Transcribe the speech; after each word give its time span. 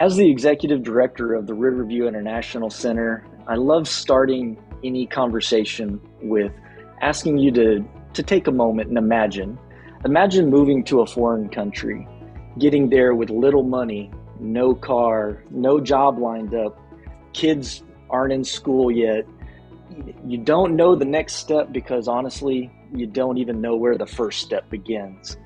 As 0.00 0.16
the 0.16 0.28
executive 0.28 0.82
director 0.82 1.34
of 1.34 1.46
the 1.46 1.54
Riverview 1.54 2.08
International 2.08 2.68
Center, 2.68 3.24
I 3.46 3.54
love 3.54 3.86
starting 3.86 4.60
any 4.82 5.06
conversation 5.06 6.00
with 6.20 6.52
asking 7.00 7.38
you 7.38 7.52
to, 7.52 7.84
to 8.14 8.22
take 8.24 8.48
a 8.48 8.50
moment 8.50 8.88
and 8.88 8.98
imagine. 8.98 9.56
Imagine 10.04 10.50
moving 10.50 10.82
to 10.84 11.02
a 11.02 11.06
foreign 11.06 11.48
country, 11.48 12.08
getting 12.58 12.90
there 12.90 13.14
with 13.14 13.30
little 13.30 13.62
money, 13.62 14.10
no 14.40 14.74
car, 14.74 15.44
no 15.50 15.78
job 15.78 16.18
lined 16.18 16.54
up, 16.54 16.76
kids 17.32 17.84
aren't 18.10 18.32
in 18.32 18.42
school 18.42 18.90
yet. 18.90 19.24
You 20.26 20.38
don't 20.38 20.74
know 20.74 20.96
the 20.96 21.04
next 21.04 21.34
step 21.34 21.70
because 21.70 22.08
honestly, 22.08 22.68
you 22.92 23.06
don't 23.06 23.38
even 23.38 23.60
know 23.60 23.76
where 23.76 23.96
the 23.96 24.06
first 24.06 24.40
step 24.40 24.68
begins. 24.70 25.36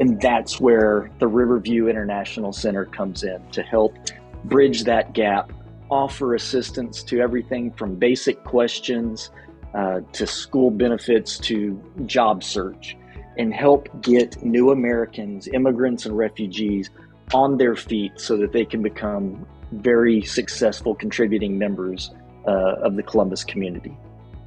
And 0.00 0.20
that's 0.20 0.60
where 0.60 1.10
the 1.18 1.26
Riverview 1.26 1.88
International 1.88 2.52
Center 2.52 2.84
comes 2.84 3.24
in 3.24 3.42
to 3.50 3.62
help 3.62 3.96
bridge 4.44 4.84
that 4.84 5.12
gap, 5.12 5.52
offer 5.90 6.34
assistance 6.34 7.02
to 7.04 7.20
everything 7.20 7.72
from 7.72 7.96
basic 7.96 8.44
questions 8.44 9.30
uh, 9.74 10.00
to 10.12 10.26
school 10.26 10.70
benefits 10.70 11.38
to 11.38 11.82
job 12.06 12.44
search, 12.44 12.96
and 13.38 13.52
help 13.52 13.88
get 14.00 14.42
new 14.44 14.70
Americans, 14.70 15.48
immigrants, 15.48 16.06
and 16.06 16.16
refugees 16.16 16.90
on 17.34 17.58
their 17.58 17.76
feet 17.76 18.12
so 18.16 18.36
that 18.36 18.52
they 18.52 18.64
can 18.64 18.82
become 18.82 19.46
very 19.72 20.22
successful 20.22 20.94
contributing 20.94 21.58
members 21.58 22.12
uh, 22.46 22.76
of 22.82 22.96
the 22.96 23.02
Columbus 23.02 23.44
community. 23.44 23.96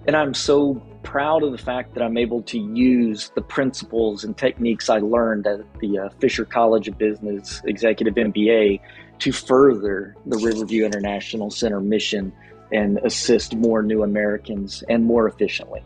And 0.08 0.16
I'm 0.16 0.34
so 0.34 0.82
proud 1.04 1.44
of 1.44 1.52
the 1.52 1.60
fact 1.60 1.94
that 1.94 2.02
I'm 2.02 2.18
able 2.18 2.42
to 2.44 2.58
use 2.58 3.32
the 3.36 3.42
principles 3.42 4.24
and 4.24 4.36
techniques 4.36 4.90
I 4.90 4.98
learned 4.98 5.46
at 5.46 5.62
the 5.80 6.00
uh, 6.00 6.10
Fisher 6.20 6.44
College 6.44 6.88
of 6.88 6.98
Business 6.98 7.62
Executive 7.66 8.16
MBA 8.16 8.80
to 9.20 9.32
further 9.32 10.16
the 10.26 10.38
Riverview 10.38 10.86
International 10.86 11.52
Center 11.52 11.80
mission 11.80 12.34
and 12.72 12.98
assist 13.00 13.56
more 13.56 13.84
new 13.84 14.02
Americans 14.02 14.84
and 14.90 15.06
more 15.06 15.28
efficiently. 15.28 15.84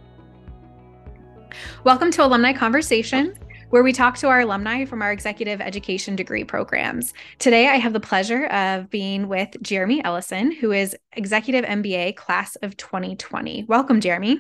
Welcome 1.84 2.12
to 2.12 2.26
Alumni 2.26 2.54
Conversations 2.54 3.38
where 3.70 3.84
we 3.84 3.92
talk 3.92 4.18
to 4.18 4.28
our 4.28 4.42
alumni 4.42 4.86
from 4.86 5.02
our 5.02 5.12
executive 5.12 5.62
education 5.62 6.16
degree 6.16 6.44
programs. 6.44 7.14
Today, 7.40 7.68
I 7.68 7.76
have 7.76 7.94
the 7.94 8.00
pleasure 8.00 8.46
of 8.48 8.90
being 8.90 9.28
with 9.28 9.50
Jeremy 9.62 10.04
Ellison, 10.04 10.52
who 10.52 10.72
is 10.72 10.96
Executive 11.14 11.66
MBA 11.66 12.16
class 12.16 12.56
of 12.58 12.78
2020. 12.78 13.66
Welcome, 13.68 14.02
Jeremy. 14.02 14.40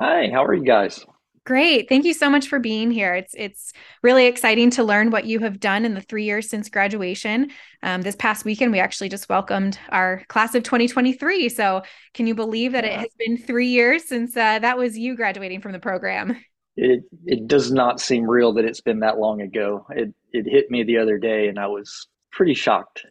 Hi, 0.00 0.30
how 0.32 0.44
are 0.44 0.54
you 0.54 0.64
guys? 0.64 1.04
Great. 1.44 1.88
Thank 1.88 2.04
you 2.04 2.12
so 2.12 2.28
much 2.28 2.48
for 2.48 2.58
being 2.58 2.90
here. 2.90 3.14
It's 3.14 3.32
it's 3.38 3.72
really 4.02 4.26
exciting 4.26 4.70
to 4.70 4.82
learn 4.82 5.12
what 5.12 5.26
you 5.26 5.38
have 5.38 5.60
done 5.60 5.84
in 5.84 5.94
the 5.94 6.00
three 6.00 6.24
years 6.24 6.50
since 6.50 6.68
graduation. 6.68 7.52
Um, 7.84 8.02
this 8.02 8.16
past 8.16 8.44
weekend, 8.44 8.72
we 8.72 8.80
actually 8.80 9.10
just 9.10 9.28
welcomed 9.28 9.78
our 9.90 10.24
class 10.26 10.56
of 10.56 10.64
2023. 10.64 11.48
So, 11.50 11.82
can 12.14 12.26
you 12.26 12.34
believe 12.34 12.72
that 12.72 12.84
it 12.84 12.94
has 12.94 13.10
been 13.16 13.38
three 13.38 13.68
years 13.68 14.08
since 14.08 14.36
uh, 14.36 14.58
that 14.58 14.76
was 14.76 14.98
you 14.98 15.14
graduating 15.14 15.60
from 15.60 15.70
the 15.70 15.78
program? 15.78 16.36
It 16.76 17.04
it 17.24 17.46
does 17.46 17.72
not 17.72 18.00
seem 18.00 18.28
real 18.28 18.52
that 18.54 18.64
it's 18.64 18.80
been 18.80 19.00
that 19.00 19.18
long 19.18 19.40
ago. 19.40 19.86
It 19.90 20.14
it 20.32 20.46
hit 20.46 20.70
me 20.70 20.84
the 20.84 20.98
other 20.98 21.18
day, 21.18 21.48
and 21.48 21.58
I 21.58 21.66
was 21.66 22.08
pretty 22.32 22.54
shocked. 22.54 23.06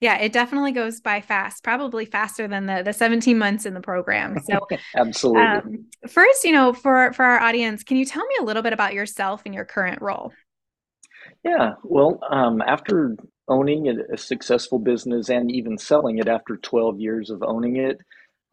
Yeah, 0.00 0.18
it 0.18 0.32
definitely 0.32 0.70
goes 0.70 1.00
by 1.00 1.20
fast, 1.20 1.64
probably 1.64 2.04
faster 2.04 2.46
than 2.46 2.66
the 2.66 2.82
the 2.84 2.92
17 2.92 3.36
months 3.36 3.66
in 3.66 3.74
the 3.74 3.80
program. 3.80 4.38
So 4.48 4.66
absolutely. 4.96 5.42
Um, 5.42 5.86
first, 6.08 6.44
you 6.44 6.52
know, 6.52 6.72
for 6.72 7.12
for 7.12 7.24
our 7.24 7.40
audience, 7.40 7.82
can 7.82 7.96
you 7.96 8.04
tell 8.04 8.24
me 8.26 8.36
a 8.40 8.44
little 8.44 8.62
bit 8.62 8.72
about 8.72 8.94
yourself 8.94 9.42
and 9.44 9.54
your 9.54 9.64
current 9.64 10.00
role? 10.00 10.32
Yeah, 11.44 11.74
well, 11.82 12.20
um, 12.30 12.62
after 12.62 13.16
owning 13.48 13.88
a, 13.88 14.14
a 14.14 14.16
successful 14.16 14.78
business 14.78 15.30
and 15.30 15.50
even 15.50 15.76
selling 15.78 16.18
it 16.18 16.28
after 16.28 16.56
12 16.56 17.00
years 17.00 17.30
of 17.30 17.42
owning 17.42 17.76
it, 17.76 17.98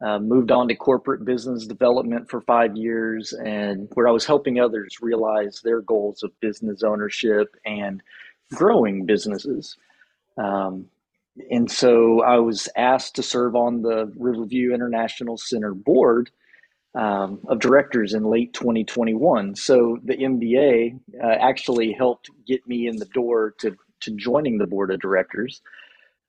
uh, 0.01 0.19
moved 0.19 0.51
on 0.51 0.67
to 0.67 0.75
corporate 0.75 1.23
business 1.25 1.65
development 1.65 2.29
for 2.29 2.41
five 2.41 2.75
years, 2.75 3.33
and 3.33 3.87
where 3.93 4.07
I 4.07 4.11
was 4.11 4.25
helping 4.25 4.59
others 4.59 4.97
realize 5.01 5.61
their 5.61 5.81
goals 5.81 6.23
of 6.23 6.37
business 6.41 6.83
ownership 6.83 7.55
and 7.65 8.01
growing 8.53 9.05
businesses. 9.05 9.77
Um, 10.37 10.87
and 11.49 11.69
so 11.69 12.21
I 12.21 12.37
was 12.37 12.69
asked 12.75 13.15
to 13.15 13.23
serve 13.23 13.55
on 13.55 13.81
the 13.81 14.11
Riverview 14.17 14.73
International 14.73 15.37
Center 15.37 15.73
board 15.73 16.29
um, 16.93 17.39
of 17.47 17.59
directors 17.59 18.13
in 18.13 18.23
late 18.23 18.53
2021. 18.53 19.55
So 19.55 19.99
the 20.03 20.15
MBA 20.15 20.99
uh, 21.21 21.27
actually 21.27 21.91
helped 21.91 22.29
get 22.47 22.65
me 22.67 22.87
in 22.87 22.97
the 22.97 23.05
door 23.05 23.53
to, 23.59 23.75
to 24.01 24.11
joining 24.11 24.57
the 24.57 24.67
board 24.67 24.91
of 24.91 25.01
directors. 25.01 25.61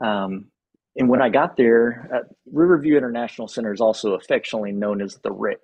Um, 0.01 0.47
and 0.97 1.09
when 1.09 1.21
I 1.21 1.29
got 1.29 1.57
there, 1.57 2.09
uh, 2.13 2.29
Riverview 2.51 2.97
International 2.97 3.49
Center 3.49 3.73
is 3.73 3.81
also 3.81 4.15
affectionately 4.15 4.73
known 4.73 5.03
as 5.03 5.17
the 5.17 5.31
RIC. 5.31 5.61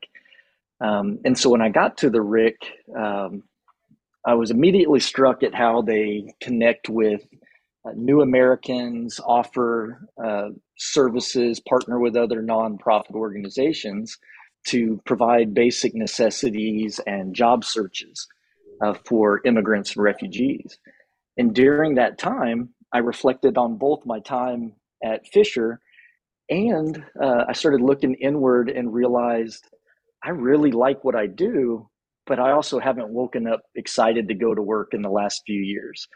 Um, 0.80 1.20
and 1.24 1.38
so 1.38 1.48
when 1.50 1.62
I 1.62 1.70
got 1.70 1.96
to 1.98 2.10
the 2.10 2.20
RIC, 2.20 2.56
um, 2.96 3.44
I 4.26 4.34
was 4.34 4.50
immediately 4.50 5.00
struck 5.00 5.42
at 5.42 5.54
how 5.54 5.82
they 5.82 6.34
connect 6.40 6.88
with 6.88 7.22
uh, 7.84 7.92
new 7.96 8.20
Americans, 8.20 9.20
offer 9.24 10.06
uh, 10.22 10.50
services, 10.76 11.60
partner 11.60 11.98
with 11.98 12.14
other 12.14 12.42
nonprofit 12.42 13.14
organizations 13.14 14.18
to 14.66 15.00
provide 15.04 15.54
basic 15.54 15.94
necessities 15.94 17.00
and 17.06 17.34
job 17.34 17.64
searches 17.64 18.28
uh, 18.80 18.94
for 19.06 19.40
immigrants 19.44 19.96
and 19.96 20.04
refugees. 20.04 20.78
And 21.36 21.54
during 21.54 21.94
that 21.94 22.18
time, 22.18 22.70
I 22.92 22.98
reflected 22.98 23.56
on 23.56 23.76
both 23.76 24.04
my 24.04 24.20
time 24.20 24.74
at 25.02 25.26
Fisher. 25.32 25.80
And 26.48 27.02
uh, 27.20 27.44
I 27.48 27.52
started 27.52 27.80
looking 27.80 28.14
inward 28.14 28.70
and 28.70 28.92
realized 28.92 29.64
I 30.24 30.30
really 30.30 30.72
like 30.72 31.04
what 31.04 31.16
I 31.16 31.26
do, 31.26 31.88
but 32.26 32.38
I 32.38 32.52
also 32.52 32.78
haven't 32.78 33.08
woken 33.08 33.46
up 33.46 33.62
excited 33.74 34.28
to 34.28 34.34
go 34.34 34.54
to 34.54 34.62
work 34.62 34.90
in 34.92 35.02
the 35.02 35.10
last 35.10 35.42
few 35.46 35.60
years. 35.60 36.06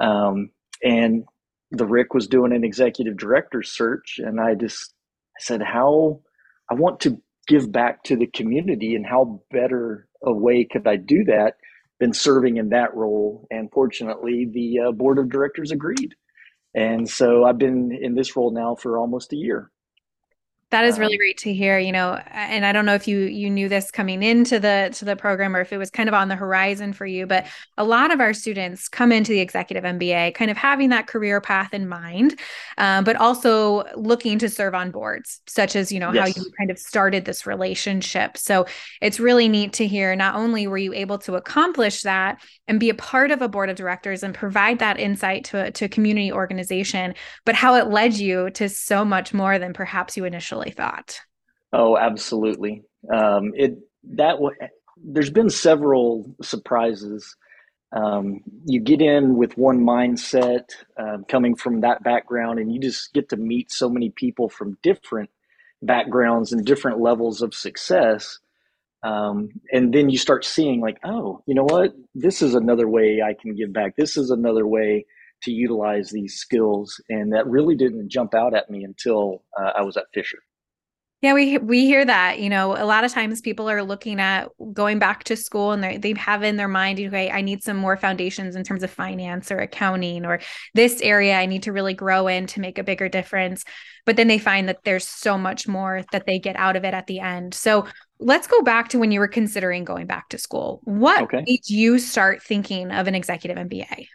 Um, 0.00 0.50
and 0.82 1.24
the 1.70 1.86
RIC 1.86 2.14
was 2.14 2.28
doing 2.28 2.52
an 2.52 2.64
executive 2.64 3.16
director 3.16 3.62
search, 3.62 4.18
and 4.18 4.40
I 4.40 4.54
just 4.54 4.94
said, 5.40 5.62
How 5.62 6.20
I 6.70 6.74
want 6.74 7.00
to 7.00 7.20
give 7.48 7.72
back 7.72 8.04
to 8.04 8.16
the 8.16 8.26
community, 8.26 8.94
and 8.94 9.06
how 9.06 9.42
better 9.50 10.08
a 10.22 10.32
way 10.32 10.64
could 10.64 10.86
I 10.86 10.96
do 10.96 11.24
that 11.24 11.54
than 12.00 12.12
serving 12.12 12.56
in 12.56 12.70
that 12.70 12.94
role? 12.94 13.46
And 13.50 13.70
fortunately, 13.72 14.48
the 14.52 14.88
uh, 14.88 14.92
board 14.92 15.18
of 15.18 15.30
directors 15.30 15.70
agreed. 15.70 16.14
And 16.74 17.08
so 17.08 17.44
I've 17.44 17.58
been 17.58 17.92
in 17.92 18.14
this 18.14 18.36
role 18.36 18.50
now 18.50 18.74
for 18.74 18.98
almost 18.98 19.32
a 19.32 19.36
year. 19.36 19.70
That 20.74 20.86
is 20.86 20.98
really 20.98 21.14
um, 21.14 21.18
great 21.18 21.38
to 21.38 21.54
hear, 21.54 21.78
you 21.78 21.92
know, 21.92 22.20
and 22.32 22.66
I 22.66 22.72
don't 22.72 22.84
know 22.84 22.96
if 22.96 23.06
you 23.06 23.20
you 23.20 23.48
knew 23.48 23.68
this 23.68 23.92
coming 23.92 24.24
into 24.24 24.58
the 24.58 24.90
to 24.94 25.04
the 25.04 25.14
program 25.14 25.54
or 25.54 25.60
if 25.60 25.72
it 25.72 25.78
was 25.78 25.88
kind 25.88 26.08
of 26.08 26.16
on 26.16 26.26
the 26.26 26.34
horizon 26.34 26.92
for 26.92 27.06
you, 27.06 27.28
but 27.28 27.46
a 27.78 27.84
lot 27.84 28.12
of 28.12 28.18
our 28.18 28.34
students 28.34 28.88
come 28.88 29.12
into 29.12 29.30
the 29.30 29.38
executive 29.38 29.84
MBA 29.84 30.34
kind 30.34 30.50
of 30.50 30.56
having 30.56 30.88
that 30.88 31.06
career 31.06 31.40
path 31.40 31.74
in 31.74 31.88
mind, 31.88 32.40
um, 32.76 33.04
but 33.04 33.14
also 33.14 33.84
looking 33.94 34.36
to 34.40 34.48
serve 34.48 34.74
on 34.74 34.90
boards, 34.90 35.42
such 35.46 35.76
as 35.76 35.92
you 35.92 36.00
know 36.00 36.10
yes. 36.10 36.34
how 36.34 36.42
you 36.42 36.50
kind 36.58 36.72
of 36.72 36.78
started 36.80 37.24
this 37.24 37.46
relationship. 37.46 38.36
So 38.36 38.66
it's 39.00 39.20
really 39.20 39.48
neat 39.48 39.74
to 39.74 39.86
hear. 39.86 40.16
Not 40.16 40.34
only 40.34 40.66
were 40.66 40.76
you 40.76 40.92
able 40.92 41.18
to 41.18 41.36
accomplish 41.36 42.02
that 42.02 42.42
and 42.66 42.80
be 42.80 42.90
a 42.90 42.94
part 42.94 43.30
of 43.30 43.42
a 43.42 43.48
board 43.48 43.70
of 43.70 43.76
directors 43.76 44.24
and 44.24 44.34
provide 44.34 44.80
that 44.80 44.98
insight 44.98 45.44
to 45.44 45.66
a, 45.66 45.70
to 45.70 45.84
a 45.84 45.88
community 45.88 46.32
organization, 46.32 47.14
but 47.44 47.54
how 47.54 47.76
it 47.76 47.86
led 47.90 48.14
you 48.14 48.50
to 48.50 48.68
so 48.68 49.04
much 49.04 49.32
more 49.32 49.60
than 49.60 49.72
perhaps 49.72 50.16
you 50.16 50.24
initially 50.24 50.63
initially 50.64 50.74
thought. 50.74 51.20
Oh, 51.72 51.96
absolutely. 51.96 52.82
Um, 53.12 53.52
it 53.54 53.78
that 54.16 54.36
there's 54.96 55.30
been 55.30 55.50
several 55.50 56.34
surprises. 56.42 57.36
Um, 57.92 58.40
you 58.64 58.80
get 58.80 59.00
in 59.00 59.36
with 59.36 59.56
one 59.56 59.80
mindset, 59.80 60.70
uh, 60.98 61.18
coming 61.28 61.54
from 61.54 61.80
that 61.80 62.02
background, 62.02 62.58
and 62.58 62.72
you 62.72 62.80
just 62.80 63.12
get 63.12 63.28
to 63.28 63.36
meet 63.36 63.70
so 63.70 63.88
many 63.88 64.10
people 64.10 64.48
from 64.48 64.78
different 64.82 65.30
backgrounds 65.80 66.52
and 66.52 66.64
different 66.64 67.00
levels 67.00 67.40
of 67.40 67.54
success. 67.54 68.38
Um, 69.04 69.50
and 69.70 69.92
then 69.92 70.08
you 70.08 70.18
start 70.18 70.44
seeing, 70.44 70.80
like, 70.80 70.98
oh, 71.04 71.42
you 71.46 71.54
know 71.54 71.64
what? 71.64 71.92
This 72.14 72.42
is 72.42 72.54
another 72.54 72.88
way 72.88 73.20
I 73.22 73.34
can 73.40 73.54
give 73.54 73.72
back. 73.72 73.96
This 73.96 74.16
is 74.16 74.30
another 74.30 74.66
way 74.66 75.04
to 75.42 75.52
utilize 75.52 76.10
these 76.10 76.34
skills. 76.36 77.00
And 77.08 77.32
that 77.32 77.46
really 77.46 77.76
didn't 77.76 78.08
jump 78.08 78.34
out 78.34 78.54
at 78.54 78.70
me 78.70 78.82
until 78.82 79.44
uh, 79.58 79.72
I 79.76 79.82
was 79.82 79.96
at 79.96 80.06
Fisher. 80.14 80.38
Yeah, 81.22 81.32
we 81.32 81.56
we 81.56 81.86
hear 81.86 82.04
that. 82.04 82.38
You 82.38 82.50
know, 82.50 82.76
a 82.76 82.84
lot 82.84 83.04
of 83.04 83.12
times 83.12 83.40
people 83.40 83.70
are 83.70 83.82
looking 83.82 84.20
at 84.20 84.50
going 84.74 84.98
back 84.98 85.24
to 85.24 85.36
school 85.36 85.72
and 85.72 85.82
they 85.82 85.96
they 85.96 86.12
have 86.18 86.42
in 86.42 86.56
their 86.56 86.68
mind, 86.68 87.00
okay, 87.00 87.30
I 87.30 87.40
need 87.40 87.62
some 87.62 87.78
more 87.78 87.96
foundations 87.96 88.56
in 88.56 88.62
terms 88.62 88.82
of 88.82 88.90
finance 88.90 89.50
or 89.50 89.58
accounting 89.58 90.26
or 90.26 90.40
this 90.74 91.00
area 91.00 91.38
I 91.38 91.46
need 91.46 91.62
to 91.62 91.72
really 91.72 91.94
grow 91.94 92.26
in 92.26 92.46
to 92.48 92.60
make 92.60 92.78
a 92.78 92.84
bigger 92.84 93.08
difference. 93.08 93.64
But 94.04 94.16
then 94.16 94.28
they 94.28 94.36
find 94.36 94.68
that 94.68 94.84
there's 94.84 95.08
so 95.08 95.38
much 95.38 95.66
more 95.66 96.02
that 96.12 96.26
they 96.26 96.38
get 96.38 96.56
out 96.56 96.76
of 96.76 96.84
it 96.84 96.92
at 96.92 97.06
the 97.06 97.20
end. 97.20 97.54
So 97.54 97.86
let's 98.18 98.46
go 98.46 98.60
back 98.60 98.90
to 98.90 98.98
when 98.98 99.10
you 99.10 99.20
were 99.20 99.28
considering 99.28 99.84
going 99.84 100.06
back 100.06 100.28
to 100.28 100.38
school. 100.38 100.82
What 100.84 101.22
okay. 101.22 101.42
made 101.46 101.66
you 101.68 101.98
start 101.98 102.42
thinking 102.42 102.90
of 102.90 103.06
an 103.08 103.14
executive 103.14 103.56
MBA? 103.56 104.08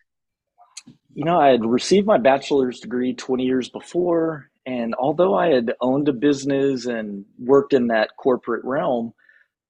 you 1.13 1.25
know, 1.25 1.39
I 1.39 1.49
had 1.49 1.65
received 1.65 2.07
my 2.07 2.17
bachelor's 2.17 2.79
degree 2.79 3.13
20 3.13 3.43
years 3.43 3.67
before. 3.69 4.48
And 4.69 4.93
although 4.93 5.33
I 5.33 5.47
had 5.47 5.73
owned 5.81 6.07
a 6.09 6.13
business 6.13 6.85
and 6.85 7.25
worked 7.39 7.73
in 7.73 7.87
that 7.87 8.11
corporate 8.17 8.63
realm, 8.63 9.15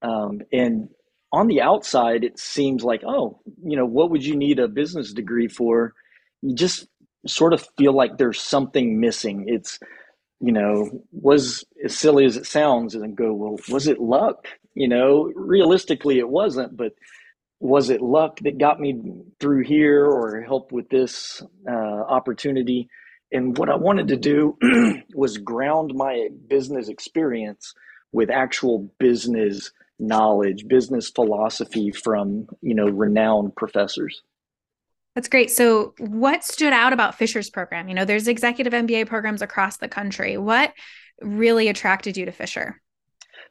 um, 0.01 0.41
and 0.51 0.89
on 1.31 1.47
the 1.47 1.61
outside, 1.61 2.25
it 2.25 2.37
seems 2.37 2.83
like, 2.83 3.01
oh, 3.07 3.39
you 3.63 3.77
know, 3.77 3.85
what 3.85 4.09
would 4.11 4.25
you 4.25 4.35
need 4.35 4.59
a 4.59 4.67
business 4.67 5.13
degree 5.13 5.47
for? 5.47 5.93
You 6.41 6.53
just 6.53 6.85
sort 7.25 7.53
of 7.53 7.65
feel 7.77 7.93
like 7.93 8.17
there's 8.17 8.41
something 8.41 8.99
missing. 8.99 9.45
It's, 9.47 9.79
you 10.41 10.51
know, 10.51 10.89
was 11.13 11.63
as 11.85 11.97
silly 11.97 12.25
as 12.25 12.35
it 12.35 12.45
sounds, 12.45 12.93
and 12.93 13.15
go, 13.15 13.33
well, 13.33 13.57
was 13.69 13.87
it 13.87 14.01
luck? 14.01 14.47
You 14.73 14.89
know, 14.89 15.31
realistically, 15.33 16.19
it 16.19 16.27
wasn't, 16.27 16.75
but 16.75 16.91
was 17.61 17.89
it 17.89 18.01
luck 18.01 18.39
that 18.41 18.57
got 18.57 18.81
me 18.81 19.01
through 19.39 19.63
here 19.63 20.05
or 20.05 20.41
helped 20.41 20.73
with 20.73 20.89
this 20.89 21.41
uh, 21.69 22.01
opportunity? 22.17 22.89
And 23.31 23.57
what 23.57 23.69
I 23.69 23.75
wanted 23.75 24.07
to 24.09 24.17
do 24.17 24.57
was 25.13 25.37
ground 25.37 25.93
my 25.93 26.29
business 26.47 26.89
experience 26.89 27.73
with 28.11 28.29
actual 28.29 28.91
business 28.99 29.71
knowledge, 29.99 30.67
business 30.67 31.09
philosophy 31.09 31.91
from, 31.91 32.47
you 32.61 32.73
know, 32.73 32.87
renowned 32.87 33.55
professors. 33.55 34.21
That's 35.15 35.27
great. 35.27 35.51
So, 35.51 35.93
what 35.99 36.43
stood 36.43 36.71
out 36.71 36.93
about 36.93 37.15
Fisher's 37.15 37.49
program? 37.49 37.89
You 37.89 37.95
know, 37.95 38.05
there's 38.05 38.27
executive 38.27 38.73
MBA 38.73 39.07
programs 39.07 39.41
across 39.41 39.77
the 39.77 39.87
country. 39.87 40.37
What 40.37 40.73
really 41.21 41.67
attracted 41.67 42.15
you 42.15 42.25
to 42.25 42.31
Fisher? 42.31 42.81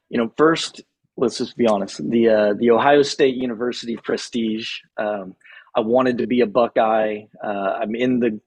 You 0.08 0.18
know, 0.18 0.32
first, 0.36 0.82
let's 1.16 1.38
just 1.38 1.56
be 1.56 1.66
honest. 1.66 1.98
The 2.08 2.28
uh, 2.28 2.54
the 2.58 2.70
Ohio 2.70 3.02
State 3.02 3.34
University 3.34 3.96
prestige. 3.96 4.78
Um, 4.96 5.34
I 5.76 5.80
wanted 5.80 6.18
to 6.18 6.26
be 6.26 6.40
a 6.40 6.46
Buckeye. 6.46 7.24
Uh, 7.44 7.78
I'm 7.82 7.94
in 7.94 8.20
the 8.20 8.40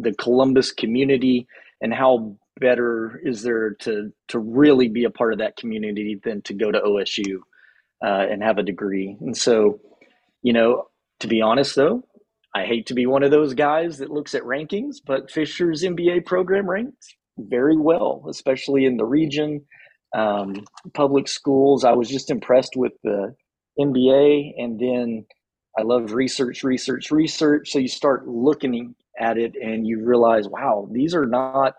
the 0.00 0.12
Columbus 0.12 0.72
community, 0.72 1.46
and 1.80 1.92
how 1.92 2.36
better 2.60 3.20
is 3.24 3.42
there 3.42 3.74
to 3.74 4.12
to 4.28 4.38
really 4.38 4.88
be 4.88 5.04
a 5.04 5.10
part 5.10 5.32
of 5.32 5.38
that 5.38 5.56
community 5.56 6.20
than 6.22 6.42
to 6.42 6.54
go 6.54 6.70
to 6.70 6.80
OSU 6.80 7.36
uh, 8.04 8.26
and 8.30 8.42
have 8.42 8.58
a 8.58 8.62
degree? 8.62 9.16
And 9.20 9.36
so, 9.36 9.80
you 10.42 10.52
know, 10.52 10.84
to 11.20 11.26
be 11.26 11.42
honest 11.42 11.74
though, 11.74 12.04
I 12.54 12.64
hate 12.64 12.86
to 12.86 12.94
be 12.94 13.06
one 13.06 13.22
of 13.22 13.30
those 13.30 13.54
guys 13.54 13.98
that 13.98 14.10
looks 14.10 14.34
at 14.34 14.42
rankings, 14.42 14.96
but 15.04 15.30
Fisher's 15.30 15.82
MBA 15.82 16.26
program 16.26 16.68
ranks 16.68 17.08
very 17.38 17.76
well, 17.76 18.24
especially 18.28 18.84
in 18.84 18.96
the 18.96 19.04
region. 19.04 19.64
Um, 20.16 20.64
public 20.94 21.28
schools, 21.28 21.84
I 21.84 21.92
was 21.92 22.08
just 22.08 22.30
impressed 22.30 22.72
with 22.74 22.92
the 23.04 23.34
MBA, 23.78 24.52
and 24.56 24.80
then 24.80 25.26
I 25.78 25.82
love 25.82 26.12
research, 26.12 26.64
research, 26.64 27.10
research. 27.10 27.70
So 27.70 27.78
you 27.78 27.88
start 27.88 28.26
looking 28.26 28.94
at 29.18 29.38
it, 29.38 29.54
and 29.60 29.86
you 29.86 30.04
realize, 30.04 30.48
wow, 30.48 30.88
these 30.92 31.14
are 31.14 31.26
not, 31.26 31.74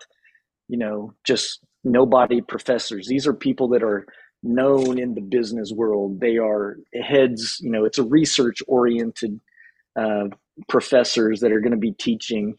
you 0.68 0.78
know, 0.78 1.14
just 1.26 1.60
nobody 1.84 2.42
professors. 2.42 3.08
These 3.08 3.28
are 3.28 3.34
people 3.34 3.70
that 3.70 3.84
are 3.84 4.06
known 4.44 5.00
in 5.00 5.16
the 5.16 5.22
business 5.22 5.72
world. 5.74 6.20
They 6.20 6.38
are 6.38 6.78
heads. 7.02 7.58
You 7.62 7.72
know, 7.72 7.86
it's 7.86 7.98
a 7.98 8.04
research 8.04 8.60
oriented 8.68 9.40
uh, 10.00 10.26
professors 10.68 11.40
that 11.42 11.52
are 11.52 11.62
going 11.62 11.72
to 11.72 11.78
be 11.78 11.94
teaching. 11.94 12.56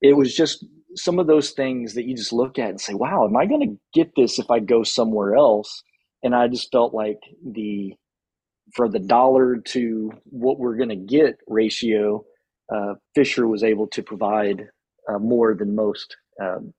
It 0.00 0.16
was 0.16 0.34
just 0.34 0.64
some 0.94 1.18
of 1.18 1.26
those 1.26 1.50
things 1.50 1.94
that 1.94 2.06
you 2.06 2.16
just 2.16 2.32
look 2.32 2.58
at 2.58 2.70
and 2.70 2.80
say, 2.80 2.94
wow, 2.94 3.26
am 3.26 3.36
I 3.36 3.46
going 3.46 3.68
to 3.68 3.78
get 3.92 4.12
this 4.16 4.38
if 4.38 4.50
I 4.50 4.58
go 4.58 4.82
somewhere 4.82 5.34
else? 5.34 5.82
And 6.22 6.34
I 6.34 6.48
just 6.48 6.72
felt 6.72 6.94
like 6.94 7.18
the, 7.44 7.94
for 8.74 8.88
the 8.88 8.98
dollar 8.98 9.56
to 9.68 10.12
what 10.24 10.58
we're 10.58 10.76
going 10.76 10.88
to 10.88 10.96
get 10.96 11.38
ratio, 11.46 12.24
uh, 12.72 12.94
Fisher 13.14 13.46
was 13.46 13.62
able 13.62 13.86
to 13.88 14.02
provide 14.02 14.68
uh, 15.08 15.18
more 15.18 15.54
than 15.54 15.74
most 15.74 16.16
um, 16.40 16.72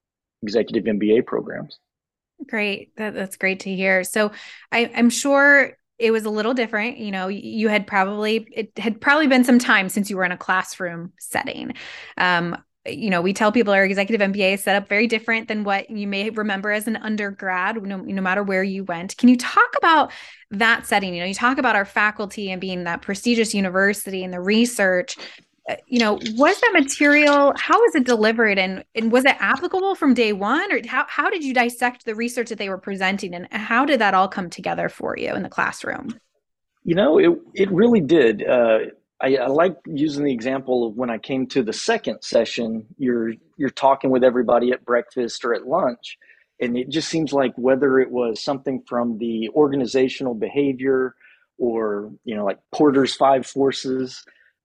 executive 0.43 0.85
MBA 0.85 1.25
programs. 1.25 1.79
Great. 2.47 2.95
That, 2.97 3.13
that's 3.13 3.37
great 3.37 3.61
to 3.61 3.75
hear. 3.75 4.03
So 4.03 4.31
I, 4.71 4.91
I'm 4.95 5.09
sure 5.09 5.73
it 5.97 6.11
was 6.11 6.25
a 6.25 6.29
little 6.29 6.53
different. 6.53 6.97
You 6.97 7.11
know, 7.11 7.27
you 7.27 7.67
had 7.67 7.85
probably, 7.85 8.47
it 8.51 8.71
had 8.77 9.01
probably 9.01 9.27
been 9.27 9.43
some 9.43 9.59
time 9.59 9.89
since 9.89 10.09
you 10.09 10.15
were 10.15 10.23
in 10.23 10.31
a 10.31 10.37
classroom 10.37 11.11
setting. 11.19 11.73
Um, 12.17 12.55
you 12.85 13.09
know, 13.09 13.21
we 13.21 13.33
tell 13.33 13.51
people 13.51 13.73
our 13.73 13.83
executive 13.83 14.25
MBA 14.31 14.53
is 14.53 14.63
set 14.63 14.77
up 14.77 14.87
very 14.87 15.05
different 15.05 15.49
than 15.49 15.65
what 15.65 15.89
you 15.89 16.07
may 16.07 16.29
remember 16.29 16.71
as 16.71 16.87
an 16.87 16.95
undergrad, 16.95 17.81
no, 17.83 17.97
no 17.97 18.21
matter 18.21 18.41
where 18.41 18.63
you 18.63 18.85
went. 18.85 19.17
Can 19.17 19.27
you 19.27 19.35
talk 19.35 19.69
about 19.77 20.11
that 20.51 20.85
setting? 20.85 21.13
You 21.13 21.19
know, 21.19 21.25
you 21.25 21.33
talk 21.33 21.57
about 21.57 21.75
our 21.75 21.85
faculty 21.85 22.51
and 22.51 22.61
being 22.61 22.85
that 22.85 23.01
prestigious 23.01 23.53
university 23.53 24.23
and 24.23 24.33
the 24.33 24.39
research 24.39 25.17
you 25.87 25.99
know 25.99 26.19
was 26.35 26.59
that 26.61 26.71
material 26.73 27.53
how 27.57 27.79
was 27.79 27.95
it 27.95 28.05
delivered 28.05 28.57
and 28.57 28.83
and 28.95 29.11
was 29.11 29.25
it 29.25 29.35
applicable 29.39 29.95
from 29.95 30.13
day 30.13 30.33
one? 30.33 30.71
Or 30.71 30.79
how, 30.87 31.05
how 31.07 31.29
did 31.29 31.43
you 31.43 31.53
dissect 31.53 32.05
the 32.05 32.15
research 32.15 32.49
that 32.49 32.57
they 32.57 32.69
were 32.69 32.77
presenting 32.77 33.33
and 33.33 33.47
how 33.51 33.85
did 33.85 33.99
that 34.01 34.13
all 34.13 34.27
come 34.27 34.49
together 34.49 34.89
for 34.89 35.17
you 35.17 35.33
in 35.33 35.43
the 35.43 35.49
classroom? 35.49 36.19
You 36.83 36.95
know 36.95 37.17
it, 37.17 37.29
it 37.53 37.71
really 37.71 38.01
did. 38.01 38.47
Uh, 38.47 38.79
I, 39.21 39.35
I 39.35 39.47
like 39.47 39.75
using 39.85 40.23
the 40.23 40.31
example 40.31 40.87
of 40.87 40.95
when 40.95 41.09
i 41.09 41.17
came 41.17 41.45
to 41.47 41.61
the 41.61 41.73
second 41.73 42.21
session 42.21 42.85
you're 42.97 43.33
you're 43.57 43.69
talking 43.69 44.11
with 44.11 44.23
everybody 44.23 44.71
at 44.71 44.85
breakfast 44.85 45.43
or 45.43 45.53
at 45.53 45.67
lunch 45.67 46.17
and 46.61 46.77
it 46.77 46.89
just 46.89 47.09
seems 47.09 47.33
like 47.33 47.53
whether 47.55 47.99
it 47.99 48.09
was 48.09 48.41
something 48.41 48.81
from 48.87 49.17
the 49.17 49.49
organizational 49.49 50.33
behavior 50.33 51.15
or 51.57 52.11
you 52.23 52.35
know 52.35 52.45
like 52.45 52.59
porter's 52.71 53.13
five 53.15 53.45
forces 53.45 54.23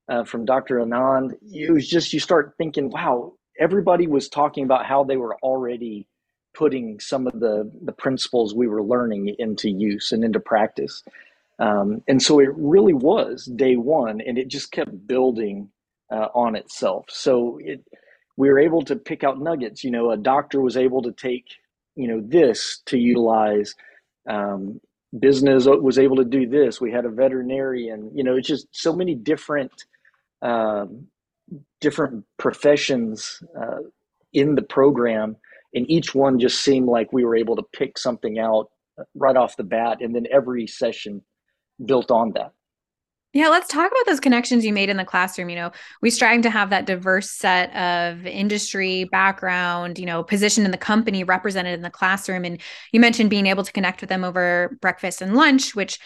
uh, 0.08 0.24
from 0.24 0.44
Dr. 0.44 0.78
Anand, 0.78 1.32
it 1.42 1.72
was 1.72 1.88
just 1.88 2.12
you 2.12 2.20
start 2.20 2.54
thinking, 2.58 2.90
wow, 2.90 3.34
everybody 3.58 4.06
was 4.06 4.28
talking 4.28 4.64
about 4.64 4.86
how 4.86 5.04
they 5.04 5.16
were 5.16 5.36
already 5.42 6.06
putting 6.54 7.00
some 7.00 7.26
of 7.26 7.40
the 7.40 7.70
the 7.84 7.92
principles 7.92 8.54
we 8.54 8.68
were 8.68 8.82
learning 8.82 9.34
into 9.38 9.70
use 9.70 10.12
and 10.12 10.24
into 10.24 10.40
practice. 10.40 11.02
Um, 11.58 12.02
and 12.08 12.22
so 12.22 12.40
it 12.40 12.50
really 12.56 12.94
was 12.94 13.46
day 13.56 13.76
one, 13.76 14.20
and 14.20 14.38
it 14.38 14.48
just 14.48 14.72
kept 14.72 15.06
building 15.06 15.70
uh, 16.12 16.28
on 16.34 16.56
itself. 16.56 17.06
So 17.08 17.58
it 17.62 17.84
we 18.36 18.50
were 18.50 18.58
able 18.58 18.82
to 18.84 18.96
pick 18.96 19.24
out 19.24 19.40
nuggets. 19.40 19.84
You 19.84 19.90
know, 19.92 20.10
a 20.10 20.16
doctor 20.16 20.60
was 20.60 20.76
able 20.76 21.02
to 21.02 21.12
take 21.12 21.46
you 21.96 22.08
know 22.08 22.22
this 22.22 22.82
to 22.86 22.98
utilize. 22.98 23.74
Um, 24.28 24.80
business 25.18 25.66
was 25.66 25.98
able 25.98 26.16
to 26.16 26.24
do 26.24 26.46
this. 26.48 26.80
We 26.80 26.92
had 26.92 27.04
a 27.06 27.10
veterinarian. 27.10 28.10
You 28.14 28.24
know, 28.24 28.36
it's 28.36 28.48
just 28.48 28.68
so 28.72 28.94
many 28.94 29.14
different 29.14 29.72
um, 30.44 31.08
different 31.80 32.24
professions 32.38 33.42
uh, 33.60 33.78
in 34.32 34.54
the 34.54 34.62
program, 34.62 35.36
and 35.74 35.90
each 35.90 36.14
one 36.14 36.38
just 36.38 36.60
seemed 36.60 36.86
like 36.86 37.12
we 37.12 37.24
were 37.24 37.34
able 37.34 37.56
to 37.56 37.64
pick 37.72 37.98
something 37.98 38.38
out 38.38 38.70
right 39.16 39.36
off 39.36 39.56
the 39.56 39.64
bat, 39.64 39.98
and 40.00 40.14
then 40.14 40.26
every 40.30 40.66
session 40.66 41.22
built 41.84 42.10
on 42.10 42.32
that. 42.32 42.52
Yeah, 43.32 43.48
let's 43.48 43.66
talk 43.66 43.90
about 43.90 44.06
those 44.06 44.20
connections 44.20 44.64
you 44.64 44.72
made 44.72 44.88
in 44.90 44.96
the 44.96 45.04
classroom. 45.04 45.48
You 45.48 45.56
know, 45.56 45.72
we 46.00 46.10
strive 46.10 46.42
to 46.42 46.50
have 46.50 46.70
that 46.70 46.86
diverse 46.86 47.28
set 47.28 47.74
of 47.74 48.24
industry 48.26 49.04
background, 49.04 49.98
you 49.98 50.06
know, 50.06 50.22
position 50.22 50.64
in 50.64 50.70
the 50.70 50.78
company 50.78 51.24
represented 51.24 51.74
in 51.74 51.82
the 51.82 51.90
classroom. 51.90 52.44
And 52.44 52.60
you 52.92 53.00
mentioned 53.00 53.30
being 53.30 53.48
able 53.48 53.64
to 53.64 53.72
connect 53.72 54.00
with 54.00 54.08
them 54.08 54.22
over 54.22 54.78
breakfast 54.80 55.20
and 55.20 55.34
lunch, 55.34 55.74
which 55.74 55.98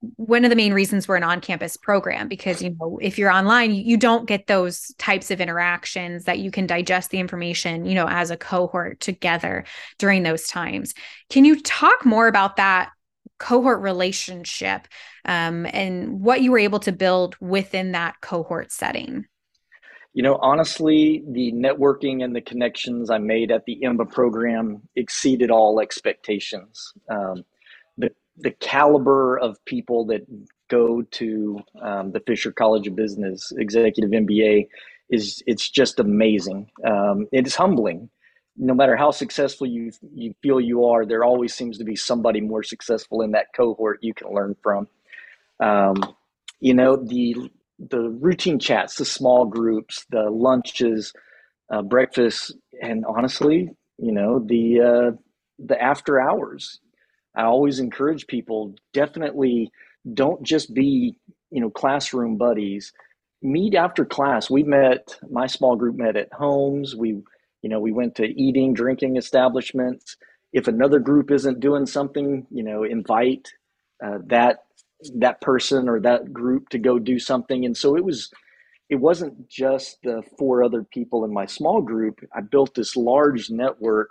one 0.00 0.44
of 0.44 0.50
the 0.50 0.56
main 0.56 0.74
reasons 0.74 1.08
we're 1.08 1.16
an 1.16 1.22
on-campus 1.22 1.76
program 1.76 2.28
because 2.28 2.60
you 2.62 2.76
know 2.78 2.98
if 3.00 3.18
you're 3.18 3.30
online 3.30 3.74
you 3.74 3.96
don't 3.96 4.26
get 4.26 4.46
those 4.46 4.94
types 4.98 5.30
of 5.30 5.40
interactions 5.40 6.24
that 6.24 6.38
you 6.38 6.50
can 6.50 6.66
digest 6.66 7.10
the 7.10 7.18
information 7.18 7.86
you 7.86 7.94
know 7.94 8.06
as 8.06 8.30
a 8.30 8.36
cohort 8.36 9.00
together 9.00 9.64
during 9.98 10.22
those 10.22 10.48
times. 10.48 10.94
Can 11.30 11.44
you 11.44 11.60
talk 11.60 12.04
more 12.04 12.28
about 12.28 12.56
that 12.56 12.90
cohort 13.38 13.80
relationship 13.80 14.86
um, 15.24 15.66
and 15.72 16.20
what 16.20 16.40
you 16.40 16.52
were 16.52 16.58
able 16.58 16.80
to 16.80 16.92
build 16.92 17.36
within 17.40 17.92
that 17.92 18.20
cohort 18.20 18.70
setting? 18.72 19.24
You 20.12 20.22
know 20.22 20.36
honestly 20.36 21.24
the 21.26 21.52
networking 21.52 22.22
and 22.22 22.36
the 22.36 22.40
connections 22.40 23.10
i 23.10 23.18
made 23.18 23.50
at 23.50 23.64
the 23.64 23.78
EMBA 23.82 24.10
program 24.12 24.82
exceeded 24.94 25.50
all 25.50 25.80
expectations. 25.80 26.92
Um, 27.08 27.44
the 28.38 28.50
caliber 28.50 29.38
of 29.38 29.62
people 29.64 30.06
that 30.06 30.26
go 30.68 31.02
to 31.02 31.60
um, 31.80 32.12
the 32.12 32.20
Fisher 32.20 32.52
College 32.52 32.86
of 32.86 32.96
Business 32.96 33.52
Executive 33.56 34.10
MBA 34.10 34.68
is 35.08 35.42
it's 35.46 35.68
just 35.68 36.00
amazing. 36.00 36.68
Um, 36.84 37.26
it 37.32 37.46
is 37.46 37.54
humbling. 37.54 38.10
No 38.56 38.74
matter 38.74 38.96
how 38.96 39.10
successful 39.10 39.66
you 39.66 39.92
you 40.14 40.34
feel 40.42 40.60
you 40.60 40.86
are, 40.86 41.06
there 41.06 41.24
always 41.24 41.54
seems 41.54 41.78
to 41.78 41.84
be 41.84 41.96
somebody 41.96 42.40
more 42.40 42.62
successful 42.62 43.22
in 43.22 43.32
that 43.32 43.46
cohort 43.54 43.98
you 44.02 44.14
can 44.14 44.32
learn 44.32 44.56
from. 44.62 44.88
Um, 45.60 45.96
you 46.60 46.74
know 46.74 46.96
the 46.96 47.50
the 47.78 48.00
routine 48.00 48.58
chats, 48.58 48.96
the 48.96 49.04
small 49.04 49.44
groups, 49.44 50.06
the 50.10 50.30
lunches, 50.30 51.12
uh, 51.70 51.82
breakfast, 51.82 52.56
and 52.82 53.04
honestly, 53.06 53.70
you 53.98 54.12
know 54.12 54.38
the 54.38 54.80
uh, 54.80 55.16
the 55.58 55.80
after 55.80 56.20
hours 56.20 56.80
I 57.36 57.44
always 57.44 57.80
encourage 57.80 58.26
people 58.28 58.74
definitely 58.94 59.70
don't 60.14 60.42
just 60.44 60.74
be, 60.74 61.18
you 61.50 61.60
know, 61.62 61.70
classroom 61.70 62.36
buddies. 62.38 62.92
meet 63.42 63.74
after 63.74 64.04
class. 64.04 64.50
We 64.50 64.62
met, 64.64 65.18
my 65.30 65.46
small 65.46 65.76
group 65.76 65.96
met 65.96 66.16
at 66.16 66.32
homes. 66.32 66.96
We, 66.96 67.10
you 67.62 67.70
know, 67.70 67.80
we 67.80 67.92
went 67.92 68.14
to 68.16 68.26
eating, 68.26 68.74
drinking 68.74 69.16
establishments. 69.16 70.16
If 70.52 70.68
another 70.68 70.98
group 70.98 71.30
isn't 71.30 71.60
doing 71.60 71.86
something, 71.86 72.46
you 72.50 72.62
know, 72.62 72.84
invite 72.84 73.48
uh, 74.04 74.18
that 74.26 74.64
that 75.16 75.40
person 75.40 75.88
or 75.88 76.00
that 76.00 76.32
group 76.32 76.68
to 76.70 76.78
go 76.78 76.98
do 76.98 77.18
something. 77.20 77.64
And 77.64 77.76
so 77.76 77.96
it 77.96 78.04
was, 78.04 78.30
it 78.90 78.96
wasn't 78.96 79.48
just 79.48 79.98
the 80.04 80.22
four 80.38 80.64
other 80.64 80.84
people 80.84 81.24
in 81.24 81.32
my 81.32 81.46
small 81.46 81.82
group. 81.82 82.20
I 82.34 82.42
built 82.42 82.74
this 82.74 82.96
large 82.96 83.50
network 83.50 84.10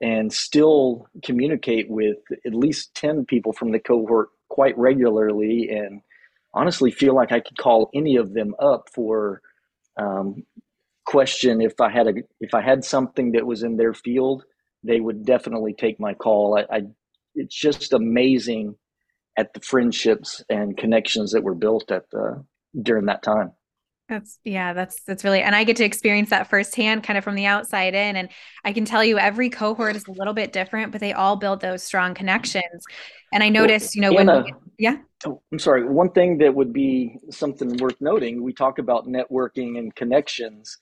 and 0.00 0.32
still 0.32 1.06
communicate 1.24 1.88
with 1.88 2.18
at 2.46 2.54
least 2.54 2.94
10 2.94 3.24
people 3.26 3.52
from 3.52 3.72
the 3.72 3.78
cohort 3.78 4.28
quite 4.48 4.76
regularly 4.76 5.68
and 5.70 6.00
honestly 6.52 6.90
feel 6.90 7.14
like 7.14 7.32
I 7.32 7.40
could 7.40 7.56
call 7.58 7.90
any 7.94 8.16
of 8.16 8.34
them 8.34 8.54
up 8.60 8.88
for 8.94 9.40
um, 9.96 10.44
question 11.04 11.60
if 11.60 11.80
I 11.80 11.90
had 11.90 12.08
a 12.08 12.14
if 12.40 12.54
I 12.54 12.62
had 12.62 12.84
something 12.84 13.32
that 13.32 13.46
was 13.46 13.62
in 13.62 13.76
their 13.76 13.94
field, 13.94 14.44
they 14.82 15.00
would 15.00 15.24
definitely 15.24 15.74
take 15.74 16.00
my 16.00 16.14
call. 16.14 16.58
I, 16.58 16.76
I 16.76 16.82
it's 17.34 17.54
just 17.54 17.92
amazing 17.92 18.76
at 19.36 19.52
the 19.52 19.60
friendships 19.60 20.42
and 20.48 20.76
connections 20.76 21.32
that 21.32 21.42
were 21.42 21.54
built 21.54 21.90
at 21.90 22.10
the 22.10 22.44
during 22.80 23.06
that 23.06 23.22
time. 23.22 23.52
That's 24.08 24.38
yeah, 24.44 24.74
that's 24.74 25.02
that's 25.04 25.24
really 25.24 25.40
and 25.40 25.54
I 25.54 25.64
get 25.64 25.76
to 25.76 25.84
experience 25.84 26.28
that 26.30 26.50
firsthand 26.50 27.04
kind 27.04 27.16
of 27.16 27.24
from 27.24 27.36
the 27.36 27.46
outside 27.46 27.94
in 27.94 28.16
and 28.16 28.28
I 28.62 28.74
can 28.74 28.84
tell 28.84 29.02
you 29.02 29.18
every 29.18 29.48
cohort 29.48 29.96
is 29.96 30.06
a 30.06 30.12
little 30.12 30.34
bit 30.34 30.52
different, 30.52 30.92
but 30.92 31.00
they 31.00 31.14
all 31.14 31.36
build 31.36 31.60
those 31.60 31.82
strong 31.82 32.12
connections. 32.14 32.84
And 33.32 33.42
I 33.42 33.48
noticed, 33.48 33.96
well, 33.96 34.12
you 34.12 34.24
know, 34.24 34.32
Anna, 34.32 34.42
when 34.44 34.54
yeah. 34.78 34.96
Oh, 35.26 35.40
I'm 35.50 35.58
sorry. 35.58 35.88
One 35.88 36.10
thing 36.10 36.38
that 36.38 36.54
would 36.54 36.72
be 36.72 37.18
something 37.30 37.76
worth 37.78 38.00
noting, 38.00 38.42
we 38.42 38.52
talk 38.52 38.78
about 38.78 39.06
networking 39.06 39.78
and 39.78 39.94
connections. 39.94 40.78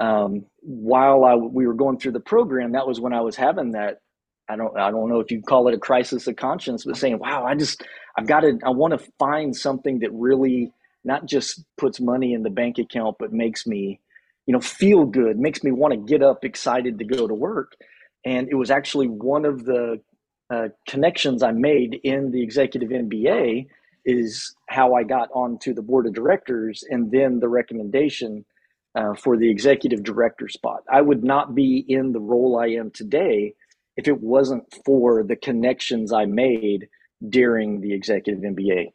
Um, 0.00 0.46
while 0.60 1.24
I, 1.24 1.34
we 1.34 1.66
were 1.66 1.74
going 1.74 1.98
through 1.98 2.12
the 2.12 2.20
program, 2.20 2.72
that 2.72 2.86
was 2.86 3.00
when 3.00 3.12
I 3.12 3.20
was 3.20 3.36
having 3.36 3.72
that. 3.72 4.00
I 4.48 4.56
don't, 4.56 4.76
I 4.78 4.90
don't 4.90 5.08
know 5.08 5.20
if 5.20 5.30
you 5.30 5.42
call 5.42 5.68
it 5.68 5.74
a 5.74 5.78
crisis 5.78 6.26
of 6.26 6.36
conscience, 6.36 6.84
but 6.84 6.96
saying, 6.96 7.18
"Wow, 7.18 7.44
I 7.44 7.54
just, 7.54 7.84
I've 8.16 8.26
got 8.26 8.40
to, 8.40 8.58
I 8.64 8.70
want 8.70 8.98
to 8.98 9.10
find 9.18 9.54
something 9.54 10.00
that 10.00 10.10
really 10.12 10.72
not 11.04 11.26
just 11.26 11.64
puts 11.76 12.00
money 12.00 12.32
in 12.32 12.42
the 12.42 12.50
bank 12.50 12.78
account, 12.78 13.16
but 13.18 13.32
makes 13.32 13.66
me, 13.66 14.00
you 14.46 14.52
know, 14.52 14.60
feel 14.60 15.04
good, 15.04 15.38
makes 15.38 15.62
me 15.62 15.70
want 15.70 15.92
to 15.92 15.98
get 15.98 16.22
up 16.22 16.44
excited 16.44 16.98
to 16.98 17.04
go 17.04 17.26
to 17.26 17.34
work." 17.34 17.76
And 18.24 18.48
it 18.48 18.54
was 18.54 18.70
actually 18.70 19.08
one 19.08 19.44
of 19.44 19.64
the 19.64 20.00
uh, 20.50 20.68
connections 20.88 21.42
I 21.42 21.52
made 21.52 22.00
in 22.02 22.32
the 22.32 22.42
executive 22.42 22.90
MBA 22.90 23.66
is 24.04 24.54
how 24.68 24.94
I 24.94 25.04
got 25.04 25.30
onto 25.32 25.72
the 25.72 25.82
board 25.82 26.06
of 26.06 26.14
directors 26.14 26.84
and 26.88 27.10
then 27.10 27.38
the 27.38 27.48
recommendation 27.48 28.44
uh, 28.94 29.14
for 29.14 29.36
the 29.36 29.50
executive 29.50 30.02
director 30.02 30.48
spot. 30.48 30.82
I 30.90 31.00
would 31.00 31.22
not 31.22 31.54
be 31.54 31.84
in 31.88 32.12
the 32.12 32.20
role 32.20 32.58
I 32.58 32.68
am 32.68 32.90
today 32.90 33.54
if 33.96 34.08
it 34.08 34.20
wasn't 34.20 34.64
for 34.84 35.22
the 35.22 35.36
connections 35.36 36.12
I 36.12 36.24
made 36.24 36.88
during 37.28 37.80
the 37.80 37.92
executive 37.92 38.42
MBA. 38.42 38.92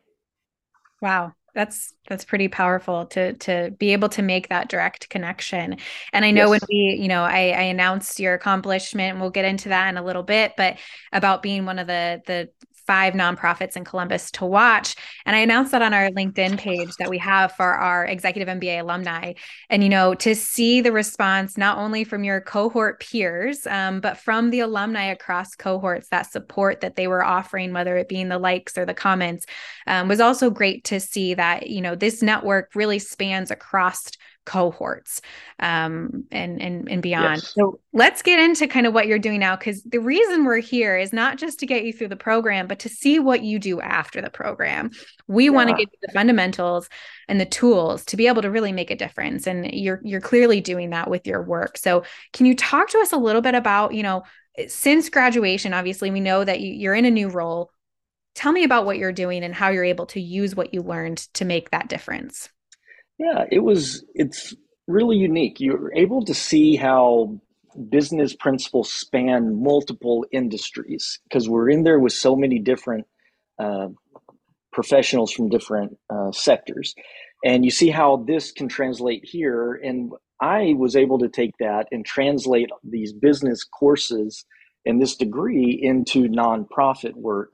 Wow 1.02 1.34
that's 1.56 1.94
that's 2.08 2.26
pretty 2.26 2.48
powerful 2.48 3.06
to 3.08 3.34
to 3.34 3.72
be 3.80 3.94
able 3.94 4.10
to 4.10 4.22
make 4.22 4.50
that 4.50 4.70
direct 4.70 5.10
connection 5.10 5.78
and 6.14 6.26
i 6.26 6.30
know 6.30 6.44
yes. 6.44 6.50
when 6.50 6.60
we 6.70 6.98
you 7.02 7.08
know 7.08 7.24
I, 7.24 7.50
I 7.50 7.62
announced 7.64 8.20
your 8.20 8.36
accomplishment 8.36 9.14
and 9.14 9.22
we'll 9.22 9.32
get 9.32 9.46
into 9.46 9.70
that 9.70 9.90
in 9.90 9.98
a 9.98 10.04
little 10.04 10.22
bit 10.22 10.54
but 10.58 10.78
about 11.12 11.42
being 11.42 11.66
one 11.66 11.80
of 11.80 11.88
the 11.88 12.22
the 12.28 12.50
five 12.86 13.14
nonprofits 13.14 13.76
in 13.76 13.84
Columbus 13.84 14.32
to 14.32 14.46
watch. 14.46 14.96
And 15.26 15.36
I 15.36 15.40
announced 15.40 15.72
that 15.72 15.82
on 15.82 15.94
our 15.94 16.10
LinkedIn 16.10 16.58
page 16.58 16.92
that 17.00 17.10
we 17.10 17.18
have 17.18 17.52
for 17.54 17.74
our 17.74 18.06
executive 18.06 18.48
MBA 18.48 18.82
alumni. 18.82 19.34
And, 19.70 19.84
you 19.84 19.90
know, 19.90 20.14
to 20.16 20.36
see 20.36 20.82
the 20.82 20.92
response 20.92 21.58
not 21.58 21.78
only 21.78 22.04
from 22.04 22.24
your 22.24 22.42
cohort 22.42 23.00
peers, 23.00 23.66
um, 23.68 24.02
but 24.02 24.18
from 24.18 24.50
the 24.50 24.62
alumni 24.62 25.06
across 25.06 25.56
cohorts, 25.56 26.10
that 26.10 26.32
support 26.32 26.82
that 26.82 26.96
they 26.96 27.08
were 27.08 27.24
offering, 27.24 27.74
whether 27.74 27.98
it 27.98 28.10
being 28.10 28.30
the 28.30 28.40
likes 28.40 28.78
or 28.78 28.86
the 28.86 28.94
comments, 28.94 29.46
um, 29.88 30.08
was 30.08 30.20
also 30.20 30.50
great 30.50 30.84
to 30.86 31.00
see 31.00 31.34
that, 31.34 31.68
you 31.68 31.82
know, 31.82 31.96
this 31.96 32.22
network 32.22 32.72
really 32.76 33.00
spans 33.00 33.52
across 33.52 34.12
cohorts 34.46 35.22
um, 35.60 36.24
and 36.32 36.62
and 36.62 36.90
and 36.90 37.02
beyond. 37.02 37.38
Yes. 37.38 37.54
So 37.54 37.80
let's 37.94 38.22
get 38.22 38.40
into 38.40 38.68
kind 38.68 38.86
of 38.86 38.94
what 38.94 39.08
you're 39.08 39.20
doing 39.20 39.40
now 39.40 39.56
because 39.56 39.84
the 39.84 40.00
reason 40.00 40.46
we're 40.46 40.60
here 40.60 40.98
is 40.98 41.12
not 41.12 41.38
just 41.38 41.60
to 41.60 41.66
get 41.66 41.84
you 41.84 41.92
through 41.92 42.10
the 42.10 42.16
program, 42.16 42.68
but 42.68 42.80
to 42.80 42.90
see 42.90 43.20
what 43.20 43.42
you 43.42 43.60
do 43.60 43.82
after 43.82 44.22
the 44.22 44.30
program. 44.30 44.92
We 45.28 45.46
yeah. 45.46 45.52
want 45.52 45.70
to 45.70 45.76
give 45.76 45.90
you 45.92 45.98
the 46.02 46.14
fundamentals 46.14 46.88
and 47.28 47.42
the 47.42 47.46
tools 47.46 48.06
to 48.06 48.18
be 48.18 48.28
able 48.28 48.44
to 48.44 48.52
really 48.52 48.72
make 48.72 48.92
a 48.92 48.96
difference, 48.96 49.48
and 49.48 49.72
you're 49.74 50.00
you're 50.04 50.22
clearly 50.22 50.62
doing 50.62 50.92
that 50.92 51.10
with 51.10 51.28
your 51.28 51.42
work. 51.42 51.78
So 51.78 52.04
can 52.32 52.46
you 52.46 52.56
talk 52.56 52.90
to 52.90 53.00
us 53.00 53.12
a 53.12 53.18
little 53.18 53.42
bit 53.42 53.56
about 53.56 53.94
you 53.94 54.04
know 54.04 54.24
since 54.68 55.10
graduation? 55.10 55.74
Obviously, 55.74 56.12
we 56.12 56.20
know 56.20 56.44
that 56.44 56.62
you're 56.62 56.96
in 56.96 57.06
a 57.06 57.12
new 57.12 57.30
role. 57.30 57.72
Tell 58.36 58.52
me 58.52 58.66
about 58.66 58.86
what 58.86 58.98
you're 58.98 59.14
doing 59.14 59.44
and 59.44 59.56
how 59.56 59.70
you're 59.70 59.86
able 59.86 60.08
to 60.08 60.20
use 60.20 60.56
what 60.56 60.74
you 60.74 60.82
learned 60.82 61.20
to 61.36 61.46
make 61.46 61.72
that 61.72 61.88
difference. 61.88 62.50
Yeah, 63.18 63.46
it 63.52 63.60
was, 63.60 64.04
it's 64.14 64.56
really 64.88 65.18
unique. 65.18 65.60
You're 65.60 65.94
able 65.96 66.24
to 66.26 66.34
see 66.34 66.76
how 66.76 67.40
business 67.90 68.36
principles 68.36 68.92
span 68.92 69.62
multiple 69.64 70.26
industries 70.32 71.20
because 71.24 71.50
we're 71.50 71.70
in 71.70 71.84
there 71.84 72.00
with 72.00 72.14
so 72.14 72.36
many 72.36 72.60
different 72.60 73.06
uh, 73.60 73.88
professionals 74.72 75.32
from 75.32 75.50
different 75.50 75.98
uh, 76.14 76.32
sectors. 76.32 76.96
And 77.44 77.66
you 77.66 77.72
see 77.72 77.90
how 77.90 78.26
this 78.28 78.52
can 78.52 78.68
translate 78.68 79.24
here. 79.26 79.74
And 79.76 80.12
I 80.42 80.74
was 80.78 80.96
able 80.96 81.20
to 81.20 81.30
take 81.30 81.54
that 81.60 81.88
and 81.92 82.06
translate 82.06 82.70
these 82.84 83.14
business 83.14 83.64
courses 83.64 84.46
and 84.86 85.02
this 85.02 85.16
degree 85.16 85.80
into 85.82 86.28
nonprofit 86.30 87.16
work 87.16 87.54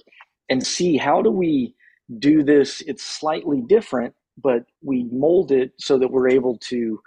and 0.50 0.66
see 0.66 0.98
how 0.98 1.22
do 1.22 1.32
we 1.32 1.76
do 2.20 2.44
this? 2.44 2.82
It's 2.88 3.06
slightly 3.06 3.62
different, 3.62 4.14
but 4.38 4.66
we 4.84 5.04
mold 5.12 5.52
it 5.52 5.74
so 5.78 5.98
that 5.98 6.12
we're 6.12 6.30
able 6.30 6.58
to 6.58 7.02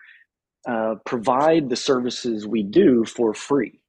uh, 0.69 0.95
provide 1.05 1.69
the 1.69 1.77
services 1.77 2.47
we 2.47 2.63
do 2.63 3.05
for 3.05 3.35
free. 3.35 3.81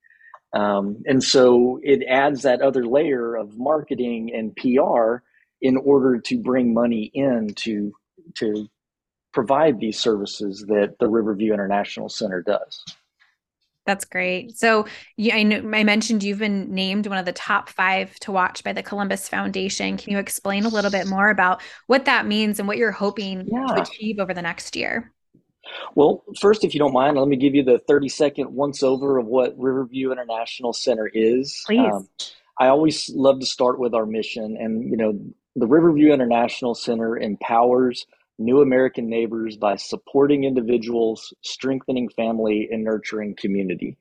Um, 0.53 1.03
and 1.05 1.23
so 1.23 1.79
it 1.83 2.03
adds 2.07 2.43
that 2.43 2.61
other 2.61 2.85
layer 2.85 3.35
of 3.35 3.57
marketing 3.57 4.31
and 4.33 4.55
PR 4.55 5.17
in 5.61 5.77
order 5.77 6.19
to 6.19 6.37
bring 6.37 6.73
money 6.73 7.11
in 7.13 7.53
to, 7.55 7.93
to 8.35 8.67
provide 9.33 9.79
these 9.79 9.99
services 9.99 10.65
that 10.67 10.95
the 10.99 11.09
Riverview 11.09 11.53
International 11.53 12.09
Center 12.09 12.41
does. 12.41 12.83
That's 13.85 14.05
great. 14.05 14.57
So 14.57 14.87
I, 15.31 15.43
know, 15.43 15.57
I 15.73 15.83
mentioned 15.83 16.23
you've 16.23 16.39
been 16.39 16.73
named 16.73 17.05
one 17.07 17.19
of 17.19 17.25
the 17.25 17.31
top 17.31 17.69
five 17.69 18.17
to 18.21 18.31
watch 18.31 18.63
by 18.63 18.73
the 18.73 18.81
Columbus 18.81 19.29
Foundation. 19.29 19.97
Can 19.97 20.11
you 20.11 20.17
explain 20.17 20.65
a 20.65 20.69
little 20.69 20.91
bit 20.91 21.07
more 21.07 21.29
about 21.29 21.61
what 21.87 22.05
that 22.05 22.25
means 22.25 22.59
and 22.59 22.67
what 22.67 22.77
you're 22.77 22.91
hoping 22.91 23.47
yeah. 23.47 23.75
to 23.75 23.81
achieve 23.81 24.19
over 24.19 24.33
the 24.33 24.41
next 24.41 24.75
year? 24.75 25.13
Well, 25.95 26.23
first, 26.39 26.63
if 26.63 26.73
you 26.73 26.79
don't 26.79 26.93
mind, 26.93 27.17
let 27.17 27.27
me 27.27 27.35
give 27.35 27.55
you 27.55 27.63
the 27.63 27.79
30 27.87 28.09
second 28.09 28.53
once 28.53 28.83
over 28.83 29.17
of 29.17 29.27
what 29.27 29.57
Riverview 29.57 30.11
International 30.11 30.73
Center 30.73 31.09
is. 31.13 31.63
Please. 31.65 31.79
Um, 31.79 32.07
I 32.59 32.67
always 32.67 33.09
love 33.09 33.39
to 33.39 33.45
start 33.45 33.79
with 33.79 33.93
our 33.93 34.05
mission. 34.05 34.57
And, 34.59 34.89
you 34.89 34.97
know, 34.97 35.19
the 35.55 35.67
Riverview 35.67 36.11
International 36.11 36.73
Center 36.73 37.17
empowers 37.17 38.05
new 38.37 38.61
American 38.61 39.09
neighbors 39.09 39.57
by 39.57 39.75
supporting 39.75 40.43
individuals, 40.43 41.33
strengthening 41.41 42.09
family, 42.09 42.67
and 42.71 42.83
nurturing 42.83 43.35
community. 43.35 43.97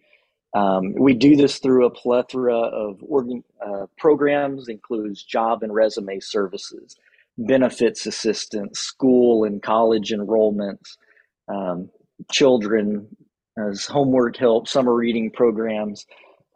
Um, 0.54 0.94
we 0.94 1.14
do 1.14 1.34
this 1.36 1.58
through 1.58 1.86
a 1.86 1.90
plethora 1.90 2.56
of 2.56 3.02
organ, 3.02 3.42
uh, 3.64 3.86
programs, 3.98 4.68
includes 4.68 5.22
job 5.22 5.62
and 5.62 5.74
resume 5.74 6.20
services, 6.20 6.96
benefits 7.36 8.06
assistance, 8.06 8.78
school 8.78 9.44
and 9.44 9.62
college 9.62 10.10
enrollments, 10.10 10.96
um, 11.48 11.90
children 12.30 13.08
as 13.58 13.84
homework 13.84 14.36
help, 14.36 14.68
summer 14.68 14.94
reading 14.94 15.30
programs. 15.30 16.06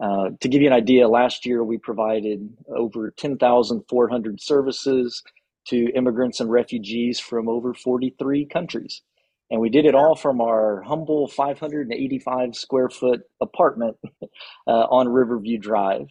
Uh, 0.01 0.31
to 0.41 0.49
give 0.49 0.63
you 0.63 0.69
an 0.69 0.73
idea, 0.73 1.09
last 1.09 1.45
year 1.45 1.65
we 1.65 1.77
provided 1.77 2.49
over 2.69 3.11
10,400 3.11 4.41
services 4.41 5.25
to 5.69 5.91
immigrants 5.95 6.41
and 6.41 6.51
refugees 6.51 7.21
from 7.21 7.49
over 7.49 7.75
43 7.75 8.47
countries. 8.47 9.03
And 9.51 9.61
we 9.61 9.71
did 9.71 9.87
it 9.87 9.95
all 9.95 10.15
from 10.15 10.41
our 10.41 10.83
humble 10.83 11.27
585 11.29 12.55
square 12.55 12.91
foot 12.91 13.23
apartment 13.41 13.97
uh, 14.67 14.71
on 14.71 15.09
Riverview 15.09 15.59
Drive. 15.59 16.09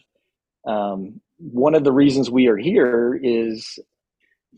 Um, 0.66 1.20
one 1.38 1.74
of 1.74 1.84
the 1.84 1.92
reasons 1.92 2.30
we 2.30 2.48
are 2.48 2.56
here 2.56 3.18
is 3.22 3.78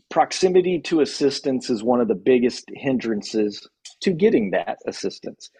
proximity 0.09 0.79
to 0.79 1.01
assistance 1.01 1.69
is 1.69 1.83
one 1.83 2.01
of 2.01 2.07
the 2.07 2.15
biggest 2.15 2.65
hindrances 2.73 3.67
to 4.01 4.11
getting 4.11 4.51
that 4.51 4.77
assistance. 4.87 5.51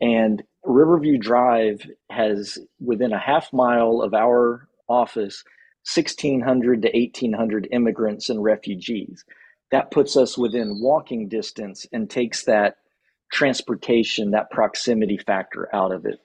And 0.00 0.42
Riverview 0.64 1.18
Drive 1.18 1.82
has, 2.10 2.58
within 2.80 3.12
a 3.12 3.18
half 3.18 3.52
mile 3.52 4.00
of 4.00 4.14
our 4.14 4.68
office, 4.88 5.44
1,600 5.94 6.82
to 6.82 6.90
1,800 6.92 7.68
immigrants 7.72 8.30
and 8.30 8.42
refugees. 8.42 9.24
that 9.72 9.90
puts 9.90 10.16
us 10.16 10.38
within 10.38 10.80
walking 10.80 11.28
distance 11.28 11.86
and 11.92 12.10
takes 12.10 12.44
that 12.44 12.76
transportation, 13.32 14.32
that 14.32 14.50
proximity 14.50 15.18
factor 15.18 15.68
out 15.74 15.92
of 15.92 16.06
it. 16.06 16.20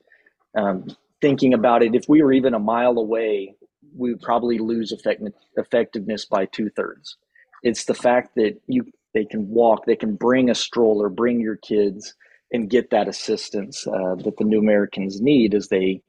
Um, 0.57 0.88
thinking 1.21 1.53
about 1.53 1.83
it, 1.83 1.95
if 1.95 2.05
we 2.09 2.21
were 2.24 2.33
even 2.33 2.53
a 2.55 2.59
mile 2.59 2.97
away, 2.97 3.55
we 3.97 4.12
would 4.13 4.21
probably 4.21 4.59
lose 4.59 4.91
effect- 4.91 5.24
effectiveness 5.57 6.25
by 6.25 6.45
two 6.47 6.69
thirds. 6.71 7.17
It's 7.63 7.85
the 7.85 7.95
fact 7.95 8.35
that 8.35 8.62
you 8.67 8.85
they 9.13 9.25
can 9.25 9.50
walk, 9.50 9.85
they 9.85 9.95
can 9.95 10.15
bring 10.15 10.50
a 10.50 10.55
stroller, 10.55 11.09
bring 11.09 11.41
your 11.41 11.57
kids, 11.57 12.15
and 12.51 12.69
get 12.69 12.91
that 12.91 13.07
assistance 13.09 13.88
uh, 13.88 14.15
that 14.24 14.38
the 14.38 14.45
new 14.45 14.59
Americans 14.59 15.21
need 15.21 15.55
as 15.55 15.69
they 15.69 16.01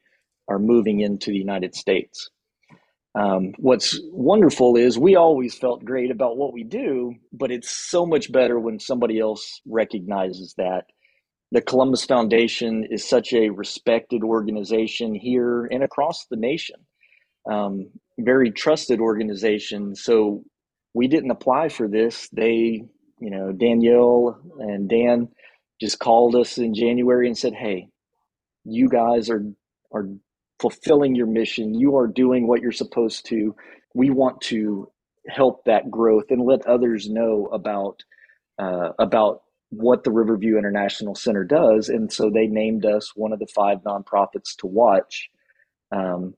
are 0.48 0.58
moving 0.58 1.00
into 1.00 1.30
the 1.30 1.38
United 1.38 1.74
States. 1.74 2.30
Um, 3.18 3.54
what's 3.58 4.00
wonderful 4.12 4.76
is 4.76 4.99
we 4.99 5.16
always 5.16 5.56
felt 5.56 5.85
great 5.85 6.11
about 6.11 6.37
what 6.37 6.52
we 6.52 6.64
do, 6.64 7.14
but 7.32 7.50
it's 7.50 7.70
so 7.70 8.06
much 8.06 8.30
better 8.32 8.61
when 8.61 8.78
somebody 8.80 9.20
else 9.20 9.62
recognizes 9.66 10.54
that. 10.58 10.85
The 11.52 11.62
Columbus 11.62 12.04
Foundation 12.04 12.87
is 12.90 13.08
such 13.08 13.32
a 13.32 13.50
respected 13.50 14.23
organization 14.23 15.14
here 15.14 15.66
and 15.66 15.82
across 15.82 16.26
the 16.26 16.37
nation, 16.37 16.76
um, 17.50 17.90
very 18.18 18.50
trusted 18.50 19.00
organization. 19.00 19.96
So 19.96 20.44
we 20.94 21.08
didn't 21.08 21.30
apply 21.30 21.70
for 21.70 21.88
this. 21.88 22.28
They, 22.30 22.85
you 23.20 23.30
know, 23.30 23.52
Danielle 23.52 24.40
and 24.58 24.88
Dan 24.90 25.28
just 25.80 26.00
called 26.00 26.37
us 26.37 26.58
in 26.58 26.75
January 26.75 27.28
and 27.28 27.38
said, 27.38 27.54
"Hey, 27.54 27.88
you 28.64 28.88
guys 28.88 29.30
are 29.30 29.44
are 29.92 30.08
fulfilling 30.60 31.14
your 31.14 31.26
mission. 31.26 31.75
You 31.75 31.96
are 31.96 32.06
doing 32.06 32.46
what 32.46 32.60
you're 32.60 32.72
supposed 32.72 33.26
to. 33.26 33.54
We 33.94 34.10
want 34.10 34.40
to 34.42 34.90
help 35.28 35.64
that 35.64 35.90
growth 35.90 36.30
and 36.30 36.42
let 36.42 36.66
others 36.66 37.08
know 37.08 37.46
about 37.52 38.02
uh, 38.58 38.90
about 38.98 39.42
what 39.70 40.04
the 40.04 40.12
Riverview 40.12 40.56
International 40.56 41.14
Center 41.14 41.44
does. 41.44 41.88
And 41.88 42.12
so 42.12 42.30
they 42.30 42.46
named 42.46 42.86
us 42.86 43.12
one 43.14 43.32
of 43.32 43.38
the 43.38 43.48
five 43.54 43.78
nonprofits 43.78 44.56
to 44.58 44.66
watch. 44.66 45.28
Um, 45.92 46.34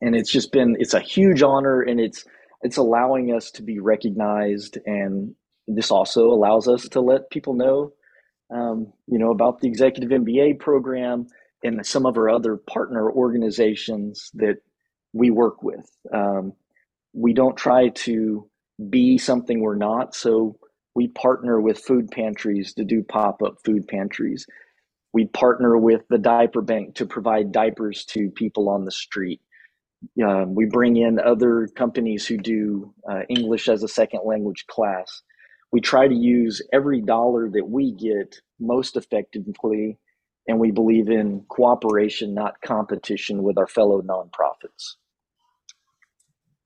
and 0.00 0.14
it's 0.14 0.30
just 0.30 0.52
been 0.52 0.76
it's 0.78 0.94
a 0.94 1.00
huge 1.00 1.42
honor, 1.42 1.82
and 1.82 2.00
it's 2.00 2.24
it's 2.62 2.76
allowing 2.76 3.34
us 3.34 3.50
to 3.52 3.62
be 3.62 3.78
recognized, 3.78 4.78
and 4.86 5.34
this 5.66 5.90
also 5.90 6.26
allows 6.26 6.68
us 6.68 6.88
to 6.90 7.00
let 7.00 7.30
people 7.30 7.54
know, 7.54 7.92
um, 8.54 8.92
you 9.06 9.18
know, 9.18 9.30
about 9.30 9.60
the 9.60 9.68
Executive 9.68 10.10
MBA 10.10 10.58
program 10.58 11.26
and 11.66 11.84
some 11.84 12.06
of 12.06 12.16
our 12.16 12.30
other 12.30 12.56
partner 12.56 13.10
organizations 13.10 14.30
that 14.34 14.56
we 15.12 15.30
work 15.30 15.62
with. 15.62 15.88
Um, 16.12 16.52
we 17.12 17.32
don't 17.32 17.56
try 17.56 17.88
to 17.88 18.48
be 18.90 19.18
something 19.18 19.60
we're 19.60 19.76
not. 19.76 20.14
So 20.14 20.58
we 20.94 21.08
partner 21.08 21.60
with 21.60 21.78
food 21.78 22.10
pantries 22.10 22.74
to 22.74 22.84
do 22.84 23.02
pop 23.02 23.42
up 23.42 23.56
food 23.64 23.88
pantries. 23.88 24.46
We 25.12 25.26
partner 25.26 25.76
with 25.78 26.02
the 26.08 26.18
diaper 26.18 26.62
bank 26.62 26.96
to 26.96 27.06
provide 27.06 27.52
diapers 27.52 28.04
to 28.06 28.30
people 28.30 28.68
on 28.68 28.84
the 28.84 28.90
street. 28.90 29.40
Um, 30.22 30.54
we 30.54 30.66
bring 30.66 30.96
in 30.96 31.18
other 31.18 31.68
companies 31.74 32.26
who 32.26 32.36
do 32.36 32.94
uh, 33.10 33.20
English 33.28 33.68
as 33.68 33.82
a 33.82 33.88
second 33.88 34.20
language 34.24 34.66
class. 34.68 35.22
We 35.72 35.80
try 35.80 36.06
to 36.06 36.14
use 36.14 36.62
every 36.72 37.00
dollar 37.00 37.50
that 37.50 37.68
we 37.68 37.92
get 37.92 38.40
most 38.60 38.96
effectively 38.96 39.98
and 40.48 40.58
we 40.58 40.70
believe 40.70 41.08
in 41.08 41.44
cooperation, 41.48 42.34
not 42.34 42.60
competition 42.60 43.42
with 43.42 43.58
our 43.58 43.66
fellow 43.66 44.02
nonprofits. 44.02 44.94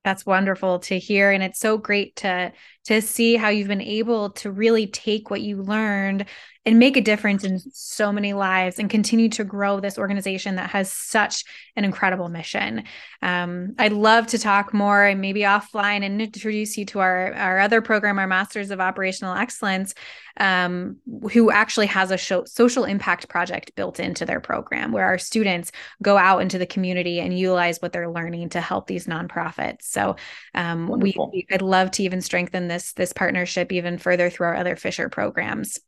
That's 0.03 0.25
wonderful 0.25 0.79
to 0.79 0.97
hear 0.97 1.31
and 1.31 1.43
it's 1.43 1.59
so 1.59 1.77
great 1.77 2.15
to 2.17 2.51
to 2.85 3.01
see 3.01 3.35
how 3.35 3.49
you've 3.49 3.67
been 3.67 3.81
able 3.81 4.31
to 4.31 4.51
really 4.51 4.87
take 4.87 5.29
what 5.29 5.41
you 5.41 5.61
learned 5.61 6.25
and 6.63 6.77
make 6.77 6.95
a 6.95 7.01
difference 7.01 7.43
in 7.43 7.59
so 7.71 8.11
many 8.11 8.33
lives 8.33 8.77
and 8.77 8.89
continue 8.89 9.29
to 9.29 9.43
grow 9.43 9.79
this 9.79 9.97
organization 9.97 10.55
that 10.55 10.69
has 10.69 10.91
such 10.91 11.43
an 11.75 11.83
incredible 11.83 12.29
mission. 12.29 12.83
Um, 13.23 13.73
I'd 13.79 13.93
love 13.93 14.27
to 14.27 14.37
talk 14.37 14.71
more 14.71 15.03
and 15.03 15.21
maybe 15.21 15.41
offline 15.41 16.03
and 16.03 16.21
introduce 16.21 16.77
you 16.77 16.85
to 16.87 16.99
our, 16.99 17.33
our 17.33 17.59
other 17.59 17.81
program, 17.81 18.19
our 18.19 18.27
Masters 18.27 18.69
of 18.69 18.79
Operational 18.79 19.35
Excellence, 19.35 19.95
um, 20.37 20.97
who 21.31 21.49
actually 21.49 21.87
has 21.87 22.11
a 22.11 22.17
show, 22.17 22.45
social 22.45 22.85
impact 22.85 23.27
project 23.27 23.73
built 23.75 23.99
into 23.99 24.25
their 24.25 24.39
program 24.39 24.91
where 24.91 25.05
our 25.05 25.17
students 25.17 25.71
go 26.03 26.15
out 26.15 26.41
into 26.41 26.59
the 26.59 26.65
community 26.65 27.19
and 27.19 27.37
utilize 27.37 27.81
what 27.81 27.91
they're 27.91 28.11
learning 28.11 28.49
to 28.49 28.61
help 28.61 28.85
these 28.85 29.07
nonprofits. 29.07 29.83
So 29.83 30.15
um, 30.53 30.87
we, 30.99 31.15
I'd 31.51 31.61
love 31.61 31.89
to 31.91 32.03
even 32.03 32.21
strengthen 32.21 32.67
this, 32.71 32.93
this 32.93 33.13
partnership 33.13 33.71
even 33.71 33.97
further 33.97 34.29
through 34.29 34.47
our 34.47 34.55
other 34.55 34.75
Fisher 34.75 35.09
programs. 35.09 35.79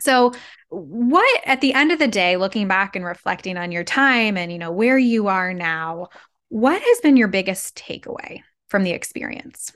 So, 0.00 0.32
what 0.68 1.40
at 1.44 1.60
the 1.60 1.74
end 1.74 1.92
of 1.92 1.98
the 1.98 2.08
day, 2.08 2.36
looking 2.36 2.66
back 2.66 2.96
and 2.96 3.04
reflecting 3.04 3.56
on 3.56 3.70
your 3.70 3.84
time 3.84 4.36
and 4.36 4.50
you 4.50 4.58
know 4.58 4.72
where 4.72 4.98
you 4.98 5.28
are 5.28 5.54
now, 5.54 6.08
what 6.48 6.82
has 6.82 7.00
been 7.00 7.16
your 7.16 7.28
biggest 7.28 7.76
takeaway 7.76 8.40
from 8.68 8.82
the 8.82 8.90
experience? 8.90 9.72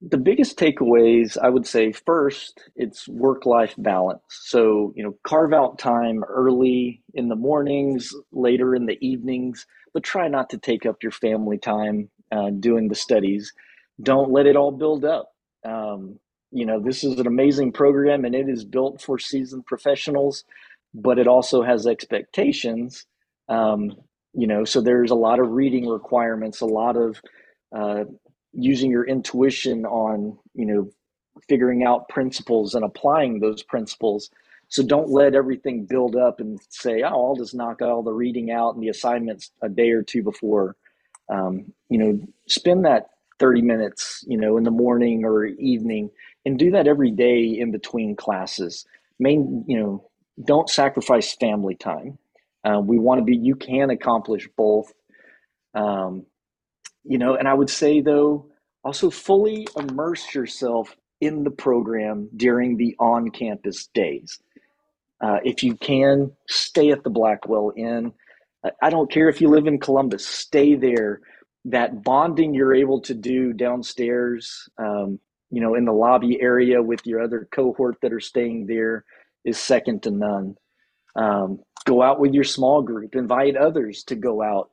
The 0.00 0.18
biggest 0.18 0.58
takeaways, 0.58 1.38
I 1.38 1.48
would 1.48 1.66
say, 1.66 1.92
first, 1.92 2.68
it's 2.74 3.06
work 3.06 3.46
life 3.46 3.74
balance. 3.78 4.22
So, 4.28 4.92
you 4.96 5.04
know, 5.04 5.16
carve 5.22 5.52
out 5.52 5.78
time 5.78 6.24
early 6.24 7.02
in 7.14 7.28
the 7.28 7.36
mornings, 7.36 8.12
later 8.32 8.74
in 8.74 8.86
the 8.86 8.98
evenings, 9.00 9.64
but 9.94 10.02
try 10.02 10.26
not 10.26 10.50
to 10.50 10.58
take 10.58 10.86
up 10.86 11.04
your 11.04 11.12
family 11.12 11.56
time 11.56 12.10
uh, 12.32 12.50
doing 12.50 12.88
the 12.88 12.96
studies. 12.96 13.52
Don't 14.02 14.30
let 14.30 14.46
it 14.46 14.56
all 14.56 14.72
build 14.72 15.04
up. 15.04 15.32
Um, 15.64 16.18
you 16.50 16.66
know, 16.66 16.80
this 16.80 17.02
is 17.04 17.18
an 17.18 17.26
amazing 17.26 17.72
program 17.72 18.24
and 18.24 18.34
it 18.34 18.48
is 18.48 18.64
built 18.64 19.00
for 19.00 19.18
seasoned 19.18 19.66
professionals, 19.66 20.44
but 20.94 21.18
it 21.18 21.26
also 21.26 21.62
has 21.62 21.86
expectations. 21.86 23.06
Um, 23.48 23.96
you 24.34 24.46
know, 24.46 24.64
so 24.64 24.80
there's 24.80 25.10
a 25.10 25.16
lot 25.16 25.40
of 25.40 25.50
reading 25.50 25.88
requirements, 25.88 26.60
a 26.60 26.66
lot 26.66 26.96
of 26.96 27.20
uh, 27.74 28.04
using 28.52 28.90
your 28.90 29.06
intuition 29.06 29.86
on, 29.86 30.38
you 30.54 30.66
know, 30.66 30.90
figuring 31.48 31.84
out 31.84 32.08
principles 32.08 32.74
and 32.74 32.84
applying 32.84 33.40
those 33.40 33.62
principles. 33.62 34.30
So 34.68 34.82
don't 34.82 35.10
let 35.10 35.34
everything 35.34 35.86
build 35.86 36.16
up 36.16 36.40
and 36.40 36.58
say, 36.70 37.02
oh, 37.02 37.28
I'll 37.28 37.36
just 37.36 37.54
knock 37.54 37.82
all 37.82 38.02
the 38.02 38.12
reading 38.12 38.50
out 38.50 38.74
and 38.74 38.82
the 38.82 38.88
assignments 38.88 39.50
a 39.62 39.68
day 39.68 39.90
or 39.90 40.02
two 40.02 40.22
before. 40.22 40.76
Um, 41.28 41.72
you 41.88 41.98
know, 41.98 42.20
spend 42.48 42.84
that 42.84 43.08
30 43.42 43.62
minutes, 43.62 44.24
you 44.28 44.38
know, 44.38 44.56
in 44.56 44.62
the 44.62 44.70
morning 44.70 45.24
or 45.24 45.44
evening 45.46 46.10
and 46.46 46.60
do 46.60 46.70
that 46.70 46.86
every 46.86 47.10
day 47.10 47.42
in 47.58 47.72
between 47.72 48.14
classes. 48.14 48.86
Main, 49.18 49.64
you 49.66 49.80
know, 49.80 50.08
don't 50.44 50.70
sacrifice 50.70 51.34
family 51.34 51.74
time. 51.74 52.18
Uh, 52.64 52.80
we 52.80 53.00
want 53.00 53.18
to 53.18 53.24
be. 53.24 53.36
You 53.36 53.56
can 53.56 53.90
accomplish 53.90 54.48
both. 54.56 54.92
Um, 55.74 56.24
you 57.04 57.18
know, 57.18 57.34
and 57.34 57.48
I 57.48 57.54
would 57.54 57.68
say 57.68 58.00
though, 58.00 58.46
also 58.84 59.10
fully 59.10 59.66
immerse 59.76 60.32
yourself 60.36 60.96
in 61.20 61.42
the 61.42 61.50
program 61.50 62.30
during 62.36 62.76
the 62.76 62.94
on-campus 63.00 63.88
days. 63.88 64.38
Uh, 65.20 65.38
if 65.44 65.64
you 65.64 65.74
can, 65.76 66.30
stay 66.48 66.92
at 66.92 67.02
the 67.02 67.10
Blackwell 67.10 67.72
Inn. 67.76 68.12
I 68.80 68.90
don't 68.90 69.10
care 69.10 69.28
if 69.28 69.40
you 69.40 69.48
live 69.48 69.66
in 69.66 69.80
Columbus, 69.80 70.24
stay 70.24 70.76
there. 70.76 71.20
That 71.66 72.02
bonding 72.02 72.54
you're 72.54 72.74
able 72.74 73.00
to 73.02 73.14
do 73.14 73.52
downstairs, 73.52 74.68
um, 74.78 75.20
you 75.50 75.60
know, 75.60 75.74
in 75.74 75.84
the 75.84 75.92
lobby 75.92 76.40
area 76.40 76.82
with 76.82 77.06
your 77.06 77.22
other 77.22 77.48
cohort 77.52 77.96
that 78.02 78.12
are 78.12 78.20
staying 78.20 78.66
there 78.66 79.04
is 79.44 79.58
second 79.58 80.02
to 80.04 80.10
none. 80.10 80.56
Um, 81.14 81.60
go 81.84 82.02
out 82.02 82.20
with 82.20 82.32
your 82.34 82.44
small 82.44 82.82
group, 82.82 83.14
invite 83.14 83.56
others 83.56 84.02
to 84.04 84.16
go 84.16 84.42
out. 84.42 84.70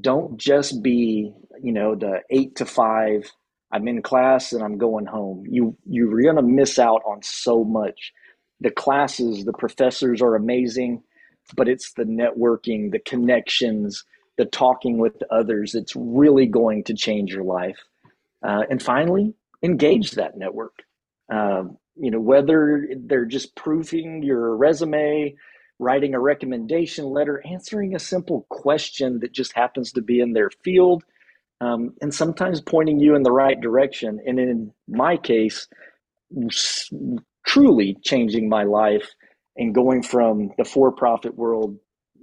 Don't 0.00 0.36
just 0.36 0.82
be, 0.82 1.32
you 1.62 1.72
know, 1.72 1.94
the 1.94 2.20
eight 2.30 2.56
to 2.56 2.66
five. 2.66 3.30
I'm 3.72 3.88
in 3.88 4.02
class 4.02 4.52
and 4.52 4.62
I'm 4.62 4.78
going 4.78 5.06
home. 5.06 5.44
You 5.48 5.76
you're 5.86 6.22
gonna 6.22 6.42
miss 6.42 6.78
out 6.78 7.02
on 7.06 7.22
so 7.22 7.64
much. 7.64 8.12
The 8.60 8.70
classes, 8.70 9.44
the 9.44 9.52
professors 9.52 10.20
are 10.22 10.34
amazing, 10.36 11.02
but 11.56 11.68
it's 11.68 11.92
the 11.94 12.04
networking, 12.04 12.92
the 12.92 12.98
connections, 13.00 14.04
the 14.40 14.46
talking 14.46 14.96
with 14.96 15.22
others. 15.30 15.74
It's 15.74 15.94
really 15.94 16.46
going 16.46 16.84
to 16.84 16.94
change 16.94 17.30
your 17.30 17.44
life. 17.44 17.76
Uh, 18.42 18.62
and 18.70 18.82
finally, 18.82 19.34
engage 19.62 20.12
that 20.12 20.38
network. 20.38 20.72
Um, 21.30 21.76
you 21.94 22.10
know, 22.10 22.20
whether 22.20 22.88
they're 23.04 23.26
just 23.26 23.54
proofing 23.54 24.22
your 24.22 24.56
resume, 24.56 25.34
writing 25.78 26.14
a 26.14 26.20
recommendation 26.20 27.04
letter, 27.04 27.42
answering 27.46 27.94
a 27.94 27.98
simple 27.98 28.46
question 28.48 29.20
that 29.20 29.32
just 29.32 29.52
happens 29.52 29.92
to 29.92 30.00
be 30.00 30.20
in 30.20 30.32
their 30.32 30.48
field, 30.64 31.04
um, 31.60 31.92
and 32.00 32.14
sometimes 32.14 32.62
pointing 32.62 32.98
you 32.98 33.14
in 33.14 33.22
the 33.22 33.30
right 33.30 33.60
direction. 33.60 34.20
And 34.26 34.40
in 34.40 34.72
my 34.88 35.18
case, 35.18 35.68
truly 37.46 37.98
changing 38.02 38.48
my 38.48 38.62
life 38.62 39.10
and 39.58 39.74
going 39.74 40.02
from 40.02 40.52
the 40.56 40.64
for 40.64 40.90
profit 40.92 41.34
world 41.36 41.76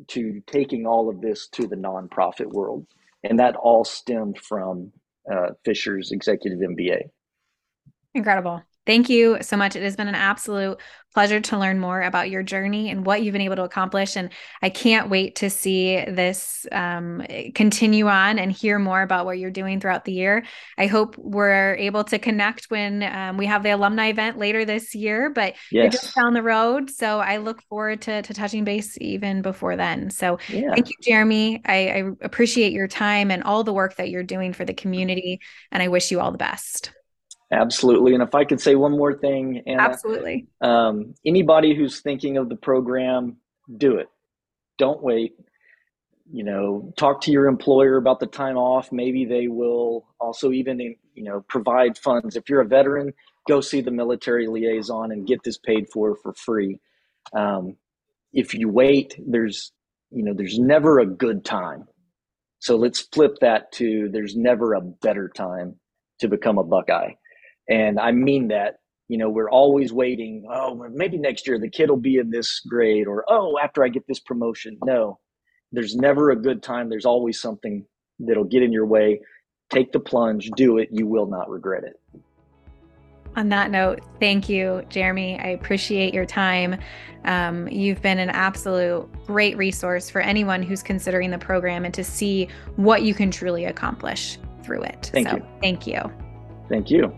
to 0.08 0.42
taking 0.48 0.86
all 0.86 1.10
of 1.10 1.22
this 1.22 1.48
to 1.50 1.68
the 1.68 1.76
nonprofit 1.76 2.48
world. 2.48 2.86
And 3.24 3.40
that 3.40 3.56
all 3.56 3.84
stemmed 3.84 4.40
from 4.40 4.92
uh, 5.32 5.50
Fisher's 5.66 6.12
executive 6.12 6.60
MBA. 6.60 7.10
Incredible. 8.14 8.62
Thank 8.88 9.10
you 9.10 9.38
so 9.42 9.58
much. 9.58 9.76
It 9.76 9.84
has 9.84 9.98
been 9.98 10.08
an 10.08 10.16
absolute 10.16 10.80
pleasure 11.14 11.42
to 11.42 11.58
learn 11.58 11.78
more 11.78 12.02
about 12.02 12.30
your 12.30 12.42
journey 12.42 12.90
and 12.90 13.06
what 13.06 13.22
you've 13.22 13.34
been 13.34 13.42
able 13.42 13.58
to 13.58 13.64
accomplish. 13.64 14.16
And 14.16 14.30
I 14.62 14.70
can't 14.70 15.10
wait 15.10 15.36
to 15.38 15.50
see 15.50 15.96
this 16.06 16.66
um, 16.72 17.22
continue 17.54 18.08
on 18.08 18.40
and 18.40 18.50
hear 18.50 18.80
more 18.80 19.02
about 19.02 19.26
what 19.26 19.40
you're 19.40 19.52
doing 19.52 19.82
throughout 19.82 20.06
the 20.06 20.14
year. 20.14 20.46
I 20.78 20.88
hope 20.88 21.18
we're 21.18 21.76
able 21.76 22.06
to 22.06 22.18
connect 22.18 22.66
when 22.66 23.04
um, 23.04 23.36
we 23.36 23.46
have 23.48 23.62
the 23.62 23.72
alumni 23.72 24.08
event 24.08 24.38
later 24.38 24.64
this 24.64 24.96
year, 24.96 25.32
but 25.32 25.56
yes. 25.70 25.82
you're 25.82 25.90
just 25.90 26.16
down 26.16 26.34
the 26.34 26.44
road. 26.44 26.90
So 26.90 27.20
I 27.20 27.38
look 27.38 27.62
forward 27.64 28.04
to, 28.04 28.22
to 28.22 28.34
touching 28.34 28.64
base 28.64 28.98
even 29.02 29.42
before 29.42 29.76
then. 29.76 30.12
So 30.12 30.40
yeah. 30.48 30.70
thank 30.74 30.88
you, 30.88 30.96
Jeremy. 31.02 31.62
I, 31.66 31.90
I 31.90 32.04
appreciate 32.22 32.72
your 32.72 32.88
time 32.88 33.32
and 33.32 33.44
all 33.44 33.66
the 33.66 33.74
work 33.74 33.98
that 33.98 34.10
you're 34.10 34.24
doing 34.24 34.54
for 34.54 34.64
the 34.64 34.74
community. 34.74 35.42
And 35.74 35.84
I 35.84 35.90
wish 35.90 36.10
you 36.10 36.22
all 36.22 36.32
the 36.32 36.38
best. 36.38 36.92
Absolutely. 37.52 38.14
And 38.14 38.22
if 38.22 38.36
I 38.36 38.44
could 38.44 38.60
say 38.60 38.76
one 38.76 38.92
more 38.92 39.14
thing, 39.14 39.64
Anna, 39.66 39.82
absolutely. 39.82 40.48
Um, 40.62 41.16
anybody 41.26 41.76
who's 41.76 42.02
thinking 42.02 42.38
of 42.38 42.50
the 42.50 42.58
program, 42.58 43.38
do 43.78 43.98
it. 43.98 44.08
Don't 44.78 45.02
wait. 45.02 45.34
You 46.32 46.44
know, 46.44 46.94
talk 46.98 47.22
to 47.22 47.32
your 47.32 47.48
employer 47.48 47.96
about 47.96 48.20
the 48.20 48.28
time 48.28 48.58
off. 48.58 48.92
Maybe 48.92 49.24
they 49.24 49.48
will 49.48 50.08
also 50.20 50.52
even, 50.52 50.80
you 51.14 51.24
know, 51.24 51.46
provide 51.48 51.98
funds. 51.98 52.36
If 52.36 52.50
you're 52.50 52.62
a 52.62 52.68
veteran, 52.68 53.14
go 53.48 53.62
see 53.62 53.80
the 53.80 53.92
military 53.92 54.48
liaison 54.48 55.14
and 55.14 55.26
get 55.26 55.42
this 55.44 55.58
paid 55.58 55.88
for 55.94 56.18
for 56.22 56.34
free. 56.34 56.82
Um, 57.34 57.78
if 58.34 58.54
you 58.54 58.68
wait, 58.68 59.16
there's, 59.26 59.72
you 60.12 60.22
know, 60.22 60.34
there's 60.34 60.60
never 60.60 61.00
a 61.00 61.06
good 61.06 61.46
time. 61.46 61.88
So 62.60 62.76
let's 62.76 63.00
flip 63.00 63.38
that 63.40 63.72
to 63.74 64.10
there's 64.12 64.36
never 64.36 64.74
a 64.74 64.82
better 64.82 65.30
time 65.30 65.80
to 66.20 66.28
become 66.28 66.58
a 66.58 66.64
Buckeye. 66.64 67.12
And 67.70 68.00
I 68.00 68.12
mean 68.12 68.48
that, 68.50 68.76
you 69.08 69.18
know, 69.18 69.30
we're 69.30 69.50
always 69.50 69.94
waiting. 69.94 70.46
Oh, 70.52 70.76
maybe 70.92 71.18
next 71.18 71.48
year 71.48 71.60
the 71.60 71.70
kid 71.70 71.90
will 71.90 71.98
be 71.98 72.18
in 72.18 72.30
this 72.30 72.60
grade, 72.62 73.08
or 73.08 73.26
oh, 73.28 73.58
after 73.62 73.84
I 73.84 73.90
get 73.90 74.08
this 74.08 74.20
promotion. 74.20 74.78
No, 74.84 75.20
there's 75.72 75.96
never 75.96 76.32
a 76.32 76.36
good 76.36 76.64
time. 76.64 76.90
There's 76.90 77.06
always 77.06 77.42
something 77.42 77.86
that'll 78.20 78.44
get 78.44 78.64
in 78.64 78.72
your 78.72 78.86
way. 78.86 79.22
Take 79.70 79.92
the 79.92 80.00
plunge, 80.00 80.50
do 80.56 80.78
it. 80.78 80.90
You 80.92 81.08
will 81.08 81.28
not 81.28 81.50
regret 81.50 81.84
it. 81.84 82.22
On 83.36 83.50
that 83.50 83.70
note, 83.70 84.00
thank 84.20 84.50
you, 84.50 84.84
Jeremy. 84.90 85.40
I 85.40 85.50
appreciate 85.50 86.14
your 86.14 86.26
time. 86.26 86.80
Um, 87.26 87.68
you've 87.68 88.02
been 88.02 88.18
an 88.18 88.32
absolute 88.32 89.08
great 89.28 89.56
resource 89.58 90.10
for 90.10 90.22
anyone 90.22 90.64
who's 90.64 90.82
considering 90.82 91.30
the 91.30 91.38
program 91.38 91.86
and 91.86 91.94
to 91.94 92.04
see 92.04 92.48
what 92.78 93.04
you 93.04 93.14
can 93.14 93.30
truly 93.30 93.66
accomplish 93.66 94.40
through 94.64 94.84
it. 94.84 95.12
Thank 95.14 95.30
so, 95.30 95.36
you. 95.36 95.46
Thank 95.62 95.86
you. 95.86 96.02
Thank 96.68 96.90
you. 96.90 97.16